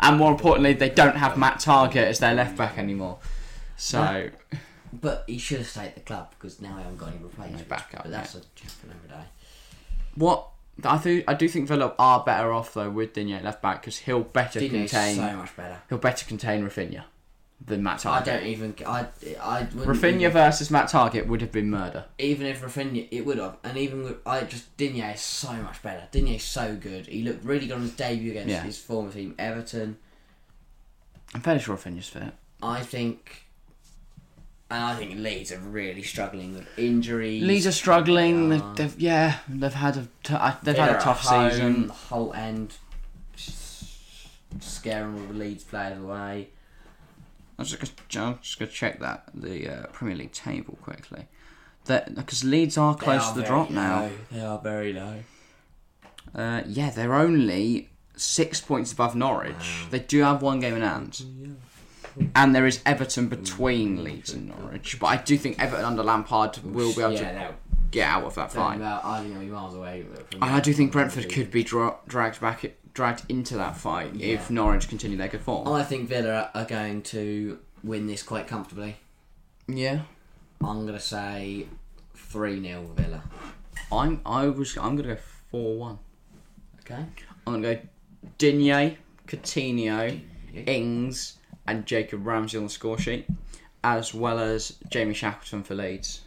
And 0.00 0.18
more 0.18 0.30
importantly, 0.32 0.72
they 0.74 0.90
don't 0.90 1.16
have 1.16 1.36
Matt 1.38 1.58
Targett 1.58 1.96
as 2.06 2.18
their 2.18 2.34
left 2.34 2.56
back 2.56 2.78
anymore. 2.78 3.18
So 3.76 4.30
But 4.92 5.24
he 5.26 5.38
should 5.38 5.58
have 5.58 5.66
stayed 5.66 5.86
at 5.88 5.94
the 5.94 6.00
club 6.00 6.30
because 6.38 6.60
now 6.60 6.76
he 6.76 6.82
hasn't 6.82 6.98
got 6.98 7.08
any 7.12 7.22
replacement. 7.22 7.68
back 7.68 7.90
up, 7.94 8.02
But 8.04 8.12
that's 8.12 8.34
a 8.34 8.40
chat 8.54 8.70
for 8.70 8.86
another 8.86 9.08
day. 9.08 9.28
what 10.14 10.48
I 10.84 10.98
think 10.98 11.24
I 11.26 11.32
do 11.34 11.48
think 11.48 11.68
Villa 11.68 11.94
are 11.98 12.22
better 12.22 12.52
off 12.52 12.74
though 12.74 12.90
with 12.90 13.14
Digne 13.14 13.32
at 13.34 13.42
left 13.44 13.62
back 13.62 13.80
because 13.80 13.98
he'll 13.98 14.20
better 14.20 14.60
Digne's 14.60 14.90
contain 14.90 15.16
so 15.16 15.36
much 15.36 15.56
better. 15.56 15.78
he'll 15.88 15.96
better 15.98 16.26
contain 16.26 16.62
Raphinha 16.64 17.04
than 17.64 17.82
Matt 17.82 18.00
Targett. 18.00 18.16
I 18.16 18.20
don't 18.24 18.46
even. 18.46 18.74
I. 18.86 19.06
I 19.40 19.62
Raphinha 19.64 20.20
even- 20.20 20.32
versus 20.32 20.70
Matt 20.70 20.88
Targett 20.90 21.26
would 21.26 21.40
have 21.40 21.52
been 21.52 21.70
murder. 21.70 22.04
even 22.18 22.46
if 22.46 22.62
Raphinha, 22.62 23.08
it 23.10 23.24
would 23.24 23.38
have, 23.38 23.56
and 23.64 23.76
even 23.78 24.04
with, 24.04 24.16
I 24.26 24.42
just 24.42 24.76
Digne 24.76 25.00
is 25.12 25.20
so 25.20 25.52
much 25.54 25.82
better. 25.82 26.06
Digne 26.12 26.36
is 26.36 26.42
so 26.44 26.76
good. 26.76 27.06
He 27.06 27.22
looked 27.22 27.44
really 27.44 27.66
good 27.66 27.74
on 27.76 27.82
his 27.82 27.92
debut 27.92 28.30
against 28.32 28.50
Yeah. 28.50 28.62
his 28.62 28.78
former 28.78 29.10
team, 29.10 29.34
Everton. 29.38 29.96
I'm 31.34 31.40
fairly 31.40 31.60
sure 31.60 31.76
Raphinha's 31.76 32.08
fit. 32.08 32.32
I 32.62 32.82
think, 32.82 33.46
and 34.70 34.82
I 34.82 34.94
think 34.94 35.18
Leeds 35.18 35.50
are 35.52 35.58
really 35.58 36.02
struggling 36.02 36.54
with 36.54 36.66
injuries. 36.78 37.42
Leeds 37.42 37.66
are 37.66 37.72
struggling. 37.72 38.48
They 38.50 38.58
They've, 38.58 38.76
they've 38.76 39.00
yeah, 39.00 39.38
they've 39.48 39.72
had 39.74 39.96
a 39.96 40.08
t- 40.22 40.34
uh, 40.34 40.54
they've 40.62 40.76
had 40.76 40.96
a 40.96 41.00
tough 41.00 41.20
home, 41.22 41.50
season. 41.50 41.86
The 41.88 41.92
whole 41.92 42.32
end, 42.34 42.74
scaring 44.60 45.14
all 45.20 45.26
the 45.26 45.34
Leeds 45.34 45.64
players 45.64 45.98
away. 45.98 46.48
I'm 47.58 47.64
just 47.64 47.80
gonna, 47.80 48.26
I'm 48.26 48.38
just 48.42 48.58
gonna 48.58 48.70
check 48.70 49.00
that 49.00 49.30
the 49.34 49.68
uh, 49.68 49.86
Premier 49.86 50.16
League 50.16 50.32
table 50.32 50.78
quickly. 50.82 51.26
That 51.86 52.14
because 52.14 52.44
Leeds 52.44 52.76
are 52.76 52.94
close 52.94 53.22
are 53.22 53.34
to 53.34 53.40
the 53.40 53.46
drop 53.46 53.70
now. 53.70 54.10
They 54.30 54.40
are 54.40 54.58
very 54.58 54.92
low. 54.92 55.20
Uh, 56.34 56.62
yeah, 56.66 56.90
they're 56.90 57.14
only 57.14 57.88
six 58.16 58.60
points 58.60 58.92
above 58.92 59.14
Norwich. 59.14 59.86
They 59.90 60.00
do 60.00 60.22
have 60.22 60.42
one 60.42 60.60
game 60.60 60.74
in 60.74 60.82
hand. 60.82 61.22
And 62.34 62.54
there 62.54 62.66
is 62.66 62.80
Everton 62.86 63.28
between 63.28 64.02
Leeds 64.02 64.32
and 64.32 64.48
Norwich, 64.48 64.98
but 64.98 65.06
I 65.06 65.16
do 65.18 65.36
think 65.36 65.62
Everton 65.62 65.84
under 65.84 66.02
Lampard 66.02 66.58
will 66.64 66.94
be 66.94 67.02
able 67.02 67.12
yeah, 67.12 67.48
to 67.48 67.54
get 67.90 68.08
out 68.08 68.24
of 68.24 68.34
that 68.36 68.52
fight. 68.52 68.80
I 68.80 69.22
think 69.22 69.50
miles 69.50 69.74
away. 69.74 70.06
And 70.32 70.44
I 70.44 70.60
do 70.60 70.72
think 70.72 70.92
Brentford 70.92 71.30
could 71.30 71.50
be 71.50 71.62
dra- 71.62 71.96
dragged 72.08 72.40
back, 72.40 72.64
dragged 72.96 73.24
into 73.28 73.56
that 73.58 73.76
fight 73.76 74.18
if 74.18 74.50
Norwich 74.50 74.88
continue 74.88 75.18
their 75.18 75.28
good 75.28 75.42
form. 75.42 75.68
I 75.68 75.82
think 75.82 76.08
Villa 76.08 76.50
are 76.54 76.64
going 76.64 77.02
to 77.02 77.58
win 77.84 78.06
this 78.06 78.22
quite 78.22 78.48
comfortably. 78.48 78.96
Yeah, 79.68 80.00
I'm 80.64 80.86
gonna 80.86 80.98
say 80.98 81.66
three 82.14 82.60
0 82.60 82.90
Villa. 82.96 83.22
I'm. 83.92 84.22
I 84.24 84.46
was. 84.48 84.76
I'm 84.78 84.96
gonna 84.96 85.14
go 85.14 85.20
four 85.50 85.76
one. 85.76 85.98
Okay. 86.80 87.04
I'm 87.46 87.60
gonna 87.60 87.74
go 87.74 87.80
Digne, 88.38 88.96
Coutinho, 89.26 90.20
Ings, 90.66 91.36
and 91.66 91.84
Jacob 91.84 92.26
Ramsey 92.26 92.56
on 92.56 92.64
the 92.64 92.70
score 92.70 92.98
sheet, 92.98 93.26
as 93.84 94.14
well 94.14 94.38
as 94.38 94.78
Jamie 94.88 95.14
Shackleton 95.14 95.62
for 95.64 95.74
Leeds. 95.74 96.22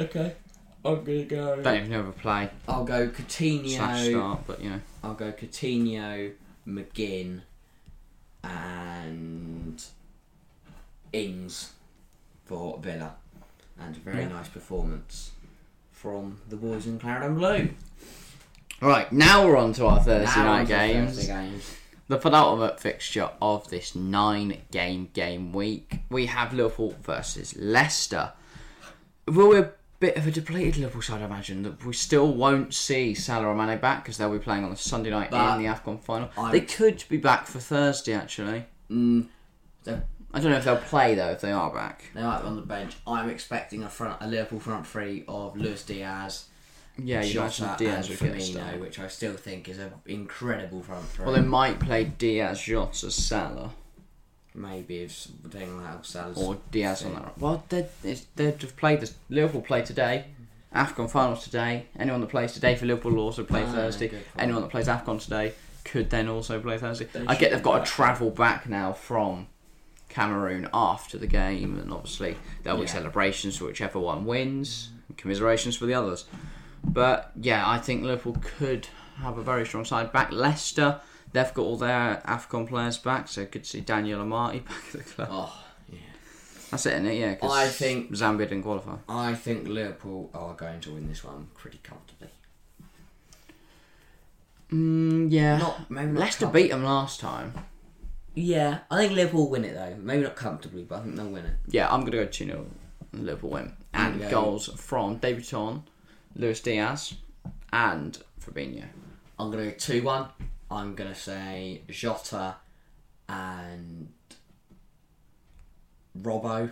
Okay. 0.00 0.34
I'm 0.84 1.02
gonna 1.04 1.24
go. 1.24 1.62
Don't 1.62 1.76
even 1.76 1.90
know 1.90 2.00
if 2.00 2.06
I 2.18 2.20
play 2.20 2.50
I'll 2.68 2.84
go 2.84 3.08
Coutinho. 3.08 3.76
slash 3.76 4.08
start, 4.08 4.40
but 4.46 4.60
you 4.62 4.70
know. 4.70 4.80
I'll 5.02 5.14
go 5.14 5.32
Coutinho, 5.32 6.32
McGinn, 6.66 7.40
and 8.42 9.82
Ings 11.12 11.72
for 12.44 12.78
Villa, 12.82 13.14
and 13.78 13.96
a 13.96 14.00
very 14.00 14.22
Yeah. 14.22 14.28
nice 14.28 14.48
performance 14.48 15.32
from 15.92 16.40
the 16.48 16.56
boys 16.56 16.86
in 16.86 16.98
Claret 16.98 17.22
and 17.24 17.38
Blue. 17.38 17.70
Right, 18.80 19.10
now 19.12 19.46
we're 19.46 19.56
on 19.56 19.72
to 19.74 19.86
our 19.86 20.02
Thursday 20.02 20.40
Now 20.40 20.44
night 20.44 20.58
on 20.60 20.64
the 20.66 20.68
games. 20.70 21.16
Thursday 21.16 21.32
games. 21.32 21.76
The 22.08 22.18
penultimate 22.18 22.78
fixture 22.80 23.30
of 23.40 23.70
this 23.70 23.94
nine 23.94 24.58
game 24.70 25.08
game 25.14 25.52
week. 25.54 26.00
We 26.10 26.26
have 26.26 26.52
Liverpool 26.52 26.94
versus 27.02 27.56
Leicester. 27.56 28.32
Will 29.26 29.48
we 29.48 29.58
a 29.60 29.72
bit 30.00 30.16
of 30.16 30.26
a 30.26 30.30
depleted 30.30 30.76
Liverpool 30.76 31.02
side, 31.02 31.22
I 31.22 31.24
imagine, 31.24 31.62
that 31.62 31.84
we 31.84 31.92
still 31.94 32.32
won't 32.32 32.74
see 32.74 33.14
Salah 33.14 33.46
or 33.48 33.54
Mane 33.54 33.78
back 33.78 34.02
because 34.04 34.18
they'll 34.18 34.32
be 34.32 34.38
playing 34.38 34.64
on 34.64 34.70
the 34.70 34.76
Sunday 34.76 35.10
night 35.10 35.30
But 35.30 35.56
in 35.56 35.62
the 35.62 35.68
AFCON 35.68 36.00
final. 36.02 36.30
I'm- 36.36 36.52
They 36.52 36.60
could 36.60 37.04
be 37.08 37.16
back 37.16 37.46
for 37.46 37.58
Thursday, 37.60 38.12
actually. 38.12 38.64
Mm, 38.90 39.26
I 39.86 40.40
don't 40.40 40.50
know 40.50 40.56
if 40.58 40.64
they'll 40.64 40.76
play, 40.76 41.14
though, 41.14 41.30
if 41.30 41.40
they 41.40 41.52
are 41.52 41.70
back. 41.72 42.04
They 42.14 42.22
might 42.22 42.40
be 42.40 42.46
on 42.48 42.56
the 42.56 42.62
bench. 42.62 42.94
I'm 43.06 43.28
expecting 43.30 43.82
a 43.84 43.88
front, 43.88 44.20
a 44.20 44.26
Liverpool 44.26 44.60
front 44.60 44.86
three 44.86 45.24
of 45.28 45.56
Luis 45.56 45.84
Diaz, 45.84 46.46
Yeah, 46.98 47.22
you 47.22 47.34
Jota, 47.34 47.64
imagine 47.64 47.86
Diaz 47.86 47.96
and 47.96 48.08
would 48.08 48.18
get 48.18 48.28
a 48.28 48.40
Firmino, 48.40 48.52
start. 48.52 48.80
which 48.80 48.98
I 48.98 49.08
still 49.08 49.34
think 49.34 49.68
is 49.68 49.78
an 49.78 49.92
incredible 50.06 50.82
front 50.82 51.04
three. 51.08 51.24
Well, 51.24 51.34
they 51.34 51.40
might 51.42 51.78
play 51.80 52.04
Diaz, 52.04 52.60
Jota, 52.60 53.10
Salah, 53.10 53.70
Maybe 54.54 54.98
if 55.02 55.26
depending 55.42 55.72
on 55.76 55.84
how 55.84 56.02
Salah's 56.02 56.38
or 56.38 56.58
Diaz 56.70 57.04
on 57.04 57.14
that. 57.14 57.36
Well, 57.38 57.64
they'd, 57.68 57.88
they'd 58.36 58.60
have 58.62 58.76
played 58.76 59.00
this. 59.00 59.14
Liverpool 59.28 59.62
play 59.62 59.82
today. 59.82 60.26
AFCON 60.74 61.10
finals 61.10 61.44
today. 61.44 61.86
Anyone 61.98 62.20
that 62.20 62.30
plays 62.30 62.52
today 62.52 62.74
for 62.76 62.86
Liverpool 62.86 63.12
will 63.12 63.24
also 63.24 63.44
play 63.44 63.62
Ah, 63.64 63.72
Thursday. 63.72 64.10
Anyone 64.38 64.62
that 64.62 64.70
plays 64.70 64.86
AFCON 64.88 65.20
today 65.22 65.54
could 65.84 66.10
then 66.10 66.28
also 66.28 66.60
play 66.60 66.78
Thursday. 66.78 67.06
They 67.12 67.26
I 67.26 67.34
get 67.36 67.52
they've 67.52 67.62
got 67.62 67.84
to 67.84 67.90
travel 67.90 68.30
back 68.30 68.68
now 68.68 68.92
from 68.92 69.48
Cameroon 70.08 70.68
after 70.72 71.18
the 71.18 71.26
game, 71.26 71.78
and 71.78 71.92
obviously 71.92 72.36
there'll 72.62 72.78
be 72.78 72.86
Yeah. 72.86 72.92
celebrations 72.92 73.56
for 73.56 73.64
whichever 73.66 73.98
one 73.98 74.24
wins, 74.24 74.90
and 75.08 75.16
commiserations 75.18 75.76
for 75.76 75.86
the 75.86 75.94
others. 75.94 76.24
But 76.84 77.32
yeah, 77.40 77.68
I 77.68 77.78
think 77.78 78.02
Liverpool 78.04 78.36
could 78.58 78.88
have 79.18 79.36
a 79.38 79.42
very 79.42 79.66
strong 79.66 79.84
side 79.84 80.12
back. 80.12 80.30
Leicester, 80.32 81.00
they've 81.34 81.52
got 81.52 81.62
all 81.62 81.76
their 81.76 82.22
AFCON 82.26 82.66
players 82.66 82.96
back, 82.96 83.28
so 83.28 83.44
could 83.44 83.66
see 83.66 83.80
Daniel 83.82 84.24
Amartey 84.24 84.64
back 84.68 84.82
at 84.86 84.92
the 84.92 84.98
club. 85.00 85.28
Oh, 85.30 85.64
yeah. 85.92 85.98
That's 86.70 86.86
it, 86.86 86.94
isn't 86.94 87.06
it? 87.06 87.14
Yeah, 87.18 87.36
I 87.50 87.68
think- 87.68 88.10
Zambia 88.12 88.48
didn't 88.48 88.62
qualify. 88.62 88.96
I 89.08 89.34
think 89.34 89.68
Liverpool 89.68 90.30
are 90.32 90.54
going 90.54 90.80
to 90.80 90.92
win 90.92 91.08
this 91.08 91.22
one 91.22 91.48
pretty 91.54 91.80
comfortably. 91.82 92.28
Mm, 94.72 95.30
yeah. 95.30 95.58
Not 95.58 95.90
maybe 95.90 96.12
not 96.12 96.20
Leicester 96.20 96.46
com- 96.46 96.52
beat 96.52 96.70
them 96.70 96.84
last 96.84 97.20
time. 97.20 97.52
Yeah, 98.34 98.78
I 98.90 98.96
think 98.98 99.12
Liverpool 99.12 99.50
win 99.50 99.64
it 99.64 99.74
though. 99.74 99.94
Maybe 100.00 100.22
not 100.24 100.34
comfortably, 100.36 100.82
but 100.82 101.00
I 101.00 101.02
think 101.02 101.16
they'll 101.16 101.28
win 101.28 101.44
it. 101.44 101.54
Yeah, 101.68 101.92
I'm 101.92 102.00
going 102.00 102.12
to 102.12 102.18
go 102.18 102.26
2 102.26 102.44
0 102.46 102.66
Liverpool 103.12 103.50
win. 103.50 103.76
And 103.92 104.28
goals 104.30 104.68
from 104.76 105.18
David 105.18 105.46
Ton, 105.46 105.84
Luis 106.34 106.60
Diaz, 106.60 107.14
and 107.72 108.18
Fabinho. 108.44 108.84
I'm 109.38 109.50
gonna 109.50 109.66
go 109.66 109.70
two 109.72 110.02
one. 110.02 110.28
I'm 110.70 110.94
gonna 110.94 111.14
say 111.14 111.82
Jota 111.88 112.56
and 113.28 114.12
Robbo. 116.20 116.70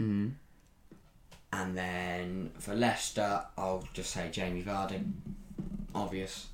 Mm. 0.00 0.32
And 1.52 1.76
then 1.76 2.52
for 2.58 2.74
Leicester, 2.74 3.42
I'll 3.58 3.84
just 3.92 4.10
say 4.10 4.28
Jamie 4.30 4.62
Vardy. 4.62 5.02
Obvious. 5.94 6.46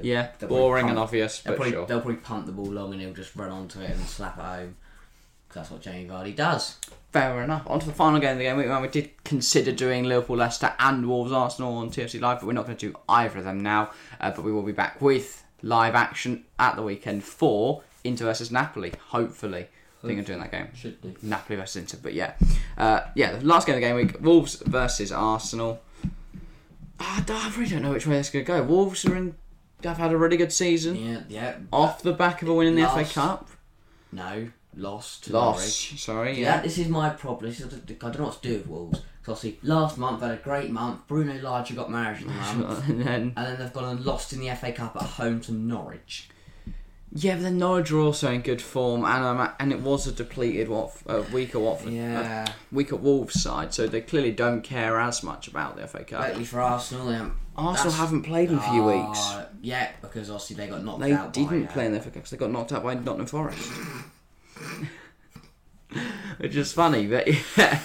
Yeah, 0.00 0.28
They'll 0.38 0.48
boring 0.48 0.88
and 0.88 0.98
obvious, 0.98 1.40
They'll 1.40 1.52
but 1.52 1.56
probably, 1.56 1.72
sure. 1.72 1.86
they'll 1.86 2.00
probably 2.00 2.16
pump 2.20 2.46
the 2.46 2.52
ball 2.52 2.66
long 2.66 2.92
and 2.92 3.00
he'll 3.02 3.12
just 3.12 3.36
run 3.36 3.50
onto 3.50 3.80
it 3.80 3.90
and 3.90 4.00
slap 4.06 4.38
it 4.38 4.42
home. 4.42 4.76
'Cause 5.48 5.54
that's 5.56 5.70
what 5.70 5.82
Jamie 5.82 6.08
Vardy 6.08 6.34
does. 6.34 6.76
Fair 7.12 7.42
enough. 7.42 7.64
On 7.66 7.78
to 7.78 7.84
the 7.86 7.92
final 7.92 8.18
game 8.20 8.32
of 8.32 8.38
the 8.38 8.44
game 8.44 8.56
week, 8.56 8.68
when 8.68 8.80
we 8.80 8.88
did 8.88 9.22
consider 9.22 9.70
doing 9.70 10.04
Liverpool, 10.04 10.38
Leicester, 10.38 10.72
and 10.78 11.06
Wolves 11.06 11.30
Arsenal 11.30 11.76
on 11.76 11.90
TFC 11.90 12.18
Live, 12.18 12.40
but 12.40 12.46
we're 12.46 12.54
not 12.54 12.64
going 12.64 12.78
to 12.78 12.88
do 12.90 12.96
either 13.06 13.40
of 13.40 13.44
them 13.44 13.60
now. 13.62 13.90
Uh, 14.18 14.30
but 14.30 14.44
we 14.44 14.52
will 14.52 14.62
be 14.62 14.72
back 14.72 15.02
with 15.02 15.41
live 15.62 15.94
action 15.94 16.44
at 16.58 16.76
the 16.76 16.82
weekend 16.82 17.24
for 17.24 17.82
Inter 18.04 18.24
versus 18.26 18.50
Napoli, 18.50 18.92
hopefully. 19.08 19.66
I 20.02 20.06
think 20.08 20.18
I'm 20.18 20.24
doing 20.24 20.40
that 20.40 20.50
game. 20.50 20.68
Should 20.74 21.00
do. 21.00 21.14
Napoli 21.22 21.56
versus 21.56 21.76
Inter, 21.76 21.98
but 22.02 22.12
yeah. 22.14 22.32
Uh, 22.76 23.00
yeah, 23.14 23.36
the 23.36 23.44
last 23.46 23.66
game 23.66 23.76
of 23.76 23.80
the 23.80 23.86
game 23.86 23.94
week 23.96 24.16
Wolves 24.20 24.56
versus 24.66 25.12
Arsenal. 25.12 25.80
I 26.98 27.20
don't- 27.24 27.44
I 27.44 27.48
really 27.56 27.70
don't 27.70 27.82
know 27.82 27.92
which 27.92 28.06
way 28.06 28.18
it's 28.18 28.30
going 28.30 28.44
to 28.44 28.46
go. 28.52 28.62
Wolves 28.62 29.04
are 29.04 29.16
in, 29.16 29.34
have 29.84 29.98
had 29.98 30.12
a 30.12 30.16
really 30.16 30.36
good 30.36 30.52
season 30.52 30.96
Yeah, 30.96 31.20
yeah. 31.28 31.54
off 31.72 32.02
the 32.02 32.12
back 32.12 32.42
of 32.42 32.48
a 32.48 32.54
win 32.54 32.66
in 32.68 32.74
the 32.74 32.82
Lost. 32.82 33.08
FA 33.12 33.14
Cup. 33.20 33.50
No, 34.12 34.48
lost 34.76 35.24
to 35.24 35.32
Lost, 35.32 35.98
sorry, 35.98 36.32
Yeah, 36.40 36.56
yeah. 36.56 36.62
this 36.62 36.78
is 36.78 36.88
my 36.88 37.10
problem. 37.10 37.50
This 37.50 37.60
is, 37.60 37.72
I 37.72 37.78
don't 37.78 38.18
know 38.18 38.24
what 38.24 38.42
to 38.42 38.48
do 38.48 38.54
with 38.58 38.66
Wolves. 38.66 39.00
So 39.24 39.32
obviously, 39.32 39.58
last 39.62 39.98
month 39.98 40.22
had 40.22 40.32
a 40.32 40.36
great 40.36 40.70
month. 40.70 41.06
Bruno 41.06 41.34
Lage 41.40 41.74
got 41.76 41.90
married 41.90 42.22
in 42.22 42.26
the 42.28 42.32
month. 42.34 42.88
and 42.88 43.02
then 43.02 43.22
and 43.36 43.46
then 43.46 43.58
they've 43.58 43.72
gone 43.72 43.96
and 43.96 44.04
lost 44.04 44.32
in 44.32 44.40
the 44.40 44.50
FA 44.56 44.72
Cup 44.72 44.96
at 44.96 45.02
home 45.02 45.40
to 45.42 45.52
Norwich. 45.52 46.28
Yeah, 47.14 47.34
but 47.34 47.42
then 47.42 47.58
Norwich 47.58 47.92
are 47.92 47.98
also 48.00 48.32
in 48.32 48.40
good 48.40 48.62
form, 48.62 49.04
and 49.04 49.22
um, 49.22 49.50
and 49.60 49.70
it 49.70 49.80
was 49.80 50.06
a 50.06 50.12
depleted 50.12 50.68
Watf- 50.68 51.02
uh, 51.06 51.22
weaker 51.30 51.58
Watford, 51.58 51.92
Yeah. 51.92 52.46
uh, 52.48 52.52
weaker 52.72 52.96
Wolves 52.96 53.40
side, 53.40 53.74
so 53.74 53.86
they 53.86 54.00
clearly 54.00 54.32
don't 54.32 54.62
care 54.62 54.98
as 54.98 55.22
much 55.22 55.46
about 55.46 55.76
the 55.76 55.86
FA 55.86 56.04
Cup. 56.04 56.22
Lately 56.22 56.44
for 56.44 56.62
Arsenal, 56.62 57.08
they 57.08 57.12
haven't- 57.12 57.34
Arsenal 57.54 57.92
haven't 57.92 58.22
played 58.22 58.48
in 58.50 58.56
a 58.56 58.62
few 58.62 58.82
Ah, 58.88 59.08
weeks. 59.08 59.48
Yeah, 59.60 59.90
because 60.00 60.30
obviously 60.30 60.56
they 60.56 60.68
got 60.68 60.82
knocked 60.82 61.00
They 61.00 61.12
out. 61.12 61.34
They 61.34 61.42
didn't 61.44 61.66
by, 61.66 61.72
play 61.74 61.84
uh, 61.84 61.88
in 61.88 61.92
the 61.92 62.00
FA 62.00 62.10
Cup 62.10 62.22
'cause 62.22 62.30
they 62.30 62.38
got 62.38 62.50
knocked 62.50 62.72
out 62.72 62.82
by 62.82 62.94
Nottingham 62.94 63.26
Forest. 63.26 63.70
which 66.38 66.56
is 66.56 66.72
funny. 66.72 67.06
But 67.06 67.26
yeah, 67.58 67.78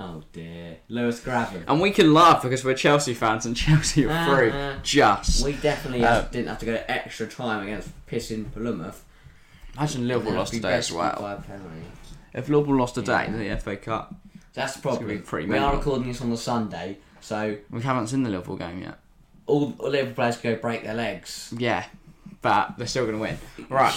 Oh 0.00 0.22
dear, 0.32 0.76
Lewis 0.88 1.20
Grabban. 1.20 1.64
and 1.66 1.80
we 1.80 1.90
can 1.90 2.14
laugh 2.14 2.42
because 2.42 2.64
we're 2.64 2.74
Chelsea 2.74 3.14
fans 3.14 3.46
and 3.46 3.56
Chelsea 3.64 4.06
are 4.06 4.24
through. 4.24 4.50
Uh-huh. 4.50 4.78
Just 4.82 5.44
We 5.44 5.52
definitely 5.54 6.04
Uh, 6.04 6.22
didn't 6.22 6.48
have 6.48 6.58
to 6.60 6.66
go 6.66 6.72
to 6.74 6.90
extra 6.90 7.26
time 7.26 7.64
against 7.66 7.88
pissing 8.06 8.52
Plymouth. 8.52 9.04
imagine 9.76 10.06
Liverpool 10.06 10.34
lost 10.34 10.52
today 10.52 10.74
as 10.74 10.92
well. 10.92 11.16
by 11.20 11.32
a 11.32 11.36
penalty. 11.40 11.82
If 12.32 12.48
Liverpool 12.48 12.76
lost 12.76 12.94
today 12.94 13.24
Yeah. 13.24 13.26
in 13.26 13.38
the 13.38 13.48
FA 13.60 13.76
Cup, 13.76 14.14
That's 14.54 14.76
probably 14.76 14.98
gonna 14.98 15.06
problem. 15.06 15.18
be 15.18 15.22
pretty 15.24 15.48
we 15.48 15.58
are 15.58 15.74
recording 15.76 16.08
this 16.08 16.20
on 16.20 16.30
the 16.30 16.36
Sunday, 16.36 16.98
so 17.20 17.56
we 17.70 17.82
haven't 17.82 18.06
seen 18.08 18.22
the 18.22 18.30
Liverpool 18.30 18.56
game 18.56 18.80
yet. 18.82 18.98
all, 19.46 19.74
all 19.80 19.90
Liverpool 19.90 20.14
players 20.14 20.36
go 20.36 20.54
break 20.56 20.84
their 20.84 20.94
legs. 20.94 21.52
Yeah, 21.58 21.84
but 22.40 22.74
they're 22.78 22.86
still 22.86 23.04
going 23.06 23.16
to 23.16 23.20
win. 23.22 23.38
Right, 23.68 23.94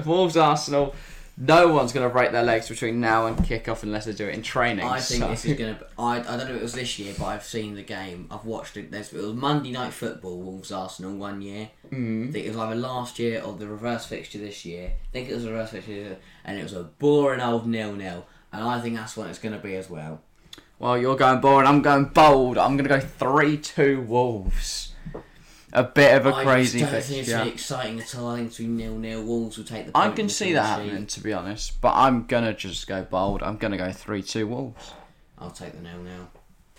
Wolves 0.06 0.36
Arsenal. 0.38 0.94
No 1.36 1.68
one's 1.68 1.92
going 1.92 2.06
to 2.06 2.12
break 2.12 2.30
their 2.30 2.42
legs 2.42 2.68
between 2.68 3.00
now 3.00 3.26
and 3.26 3.42
kick 3.44 3.66
off 3.68 3.82
unless 3.82 4.04
they 4.04 4.12
do 4.12 4.26
it 4.28 4.34
in 4.34 4.42
training. 4.42 4.84
I 4.84 5.00
think 5.00 5.22
so- 5.22 5.28
this 5.28 5.44
is 5.46 5.58
gonna. 5.58 5.78
I, 5.98 6.18
I 6.20 6.22
don't 6.36 6.38
know 6.38 6.44
if 6.54 6.56
it 6.56 6.62
was 6.62 6.74
this 6.74 6.98
year, 6.98 7.14
but 7.18 7.24
I've 7.24 7.44
seen 7.44 7.74
the 7.74 7.82
game. 7.82 8.28
I've 8.30 8.44
watched 8.44 8.76
it. 8.76 8.90
There's 8.90 9.12
it 9.12 9.16
was 9.22 9.32
Monday 9.32 9.70
night 9.72 9.92
football. 9.94 10.38
Wolves 10.40 10.70
Arsenal 10.70 11.16
one 11.16 11.40
year. 11.40 11.70
Mm. 11.90 12.28
I 12.28 12.32
think 12.32 12.44
it 12.46 12.48
was 12.50 12.58
either 12.58 12.74
last 12.74 13.18
year 13.18 13.42
or 13.42 13.54
the 13.54 13.66
reverse 13.66 14.04
fixture 14.06 14.38
this 14.38 14.64
year. 14.64 14.88
I 14.92 15.12
think 15.12 15.30
it 15.30 15.34
was 15.34 15.44
the 15.44 15.50
reverse 15.52 15.70
fixture, 15.70 16.18
and 16.44 16.58
it 16.58 16.62
was 16.62 16.74
a 16.74 16.82
boring 16.84 17.40
old 17.40 17.66
nil 17.66 17.94
nil. 17.94 18.26
And 18.52 18.62
I 18.62 18.80
think 18.80 18.96
that's 18.96 19.16
what 19.16 19.28
it's 19.30 19.38
going 19.38 19.54
to 19.54 19.60
be 19.62 19.74
as 19.76 19.88
well. 19.88 20.20
Well, 20.78 20.98
you're 20.98 21.16
going 21.16 21.40
bold. 21.40 21.64
I'm 21.64 21.80
going 21.80 22.06
bold. 22.06 22.58
I'm 22.58 22.76
going 22.76 22.88
to 22.88 22.94
go 22.94 23.00
three-two 23.00 24.02
Wolves. 24.02 24.92
A 25.74 25.82
bit 25.84 26.14
of 26.16 26.26
a 26.26 26.34
I 26.34 26.44
crazy 26.44 26.80
just 26.80 26.92
don't 26.92 27.02
think 27.02 27.18
it's 27.20 27.28
really 27.30 27.48
exciting 27.50 28.00
at 28.00 28.14
all. 28.16 28.28
I 28.30 28.36
think 28.36 28.48
it's 28.48 28.58
be 28.58 28.66
nil 28.66 28.96
nil. 28.98 29.24
Wolves 29.24 29.56
will 29.56 29.64
take 29.64 29.86
the. 29.86 29.96
I 29.96 30.04
point 30.06 30.16
can 30.16 30.24
with 30.26 30.32
see 30.32 30.52
that 30.52 30.76
clean 30.76 30.86
happening, 30.88 31.02
sheet. 31.04 31.08
to 31.10 31.20
be 31.22 31.32
honest. 31.32 31.80
But 31.80 31.94
I'm 31.94 32.26
gonna 32.26 32.52
just 32.52 32.86
go 32.86 33.02
bold. 33.04 33.42
I'm 33.42 33.56
gonna 33.56 33.78
go 33.78 33.90
three-two 33.90 34.46
Wolves. 34.46 34.92
I'll 35.38 35.50
take 35.50 35.72
the 35.72 35.80
nil 35.80 36.02
nil. 36.02 36.28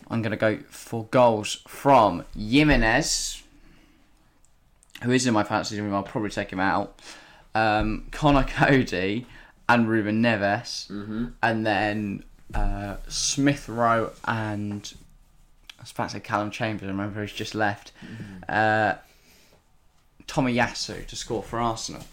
I'm 0.10 0.22
going 0.22 0.32
to 0.32 0.38
go 0.38 0.60
for 0.70 1.06
goals 1.06 1.62
from 1.68 2.26
Jimenez, 2.38 3.42
who 5.02 5.12
is 5.12 5.26
in 5.26 5.34
my 5.34 5.44
fantasy 5.44 5.78
team. 5.78 5.94
I'll 5.94 6.04
probably 6.04 6.30
take 6.30 6.52
him 6.52 6.60
out. 6.60 7.00
Um, 7.56 8.08
Conor 8.12 8.44
Coady 8.44 9.26
and 9.70 9.88
Ruben 9.88 10.22
Neves, 10.22 10.88
Mm-hmm. 10.90 11.26
and 11.42 11.66
then 11.66 12.24
uh, 12.54 12.98
Smith 13.08 13.68
Rowe 13.70 14.12
and 14.26 14.94
I 15.84 15.86
was 15.86 15.92
about 15.92 16.10
to 16.10 16.16
say 16.16 16.20
Callum 16.22 16.50
Chambers. 16.50 16.88
I 16.88 16.92
remember 16.92 17.22
he's 17.22 17.34
just 17.34 17.54
left. 17.56 17.92
Uh, 18.48 18.94
Tomiyasu 20.28 21.06
to 21.08 21.16
score 21.18 21.44
for 21.44 21.60
Arsenal. 21.60 22.04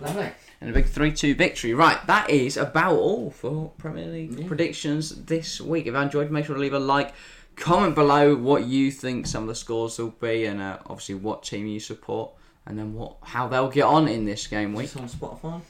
Lovely. 0.00 0.30
And 0.60 0.70
a 0.70 0.72
big 0.72 0.86
3 0.86 1.12
2 1.12 1.34
victory. 1.34 1.74
Right, 1.74 1.98
that 2.06 2.30
is 2.30 2.56
about 2.56 2.94
all 2.96 3.30
for 3.30 3.72
Premier 3.78 4.06
League 4.06 4.38
Yeah. 4.38 4.46
predictions 4.46 5.24
this 5.24 5.60
week. 5.60 5.86
If 5.86 5.94
you 5.94 5.98
enjoyed, 6.00 6.30
make 6.30 6.46
sure 6.46 6.54
to 6.54 6.60
leave 6.60 6.72
a 6.74 6.78
like. 6.78 7.12
Comment 7.56 7.94
below 7.94 8.36
what 8.36 8.64
you 8.64 8.90
think 8.92 9.26
some 9.26 9.42
of 9.42 9.48
the 9.48 9.54
scores 9.54 9.98
will 9.98 10.10
be, 10.20 10.46
and 10.46 10.60
uh, 10.62 10.78
obviously 10.86 11.16
what 11.16 11.42
team 11.42 11.66
you 11.66 11.80
support, 11.80 12.30
and 12.64 12.78
then 12.78 12.94
what 12.94 13.16
how 13.22 13.48
they'll 13.48 13.68
get 13.68 13.84
on 13.84 14.06
in 14.08 14.24
this 14.24 14.46
game 14.46 14.72
week. 14.74 14.96
On 14.96 15.08
Spotify? 15.08 15.60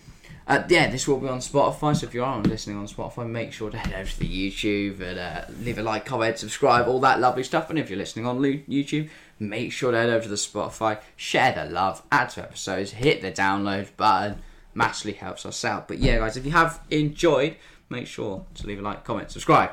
Uh, 0.47 0.65
yeah, 0.69 0.91
this 0.91 1.07
will 1.07 1.19
be 1.19 1.29
on 1.29 1.39
Spotify, 1.39 1.95
so 1.95 2.07
if 2.07 2.15
you 2.15 2.25
are 2.25 2.43
listening 2.43 2.77
on 2.77 2.89
Spotify, 2.89 3.29
make 3.29 3.53
sure 3.53 3.71
to 3.71 3.79
head 3.79 3.95
over 3.95 4.11
to 4.11 4.19
the 4.19 4.51
YouTube 4.51 5.01
and 5.01 5.19
uh, 5.19 5.45
leave 5.61 5.79
a 5.79 5.83
like, 5.83 6.05
comment, 6.05 6.39
subscribe, 6.39 6.89
all 6.89 6.99
that 7.01 7.21
lovely 7.21 7.45
stuff. 7.45 7.71
And 7.71 7.79
if 7.79 7.89
you're 7.89 7.99
listening 7.99 8.27
on 8.27 8.41
YouTube, 8.41 9.09
make 9.39 9.71
sure 9.71 9.93
to 9.93 9.99
head 9.99 10.11
over 10.11 10.25
to 10.25 10.29
the 10.29 10.35
Spotify, 10.35 11.01
share 11.15 11.53
the 11.53 11.67
love, 11.67 12.03
add 12.11 12.31
to 12.31 12.43
episodes, 12.43 12.93
hit 12.93 13.23
the 13.23 13.31
download 13.31 13.97
button. 13.97 14.43
Massively 14.75 15.13
helps 15.13 15.45
us 15.47 15.65
out. 15.65 15.89
But 15.89 15.99
yeah, 15.99 16.19
guys, 16.19 16.37
if 16.37 16.45
you 16.45 16.53
have 16.53 16.81
enjoyed, 16.91 17.57
make 17.89 18.07
sure 18.07 18.45
to 18.55 18.67
leave 18.67 18.79
a 18.79 18.83
like, 18.83 19.05
comment, 19.05 19.31
subscribe. 19.31 19.71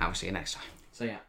And 0.00 0.08
we'll 0.08 0.14
see 0.14 0.26
you 0.26 0.32
next 0.32 0.54
time. 0.54 0.64
So 0.92 1.04
yeah. 1.04 1.27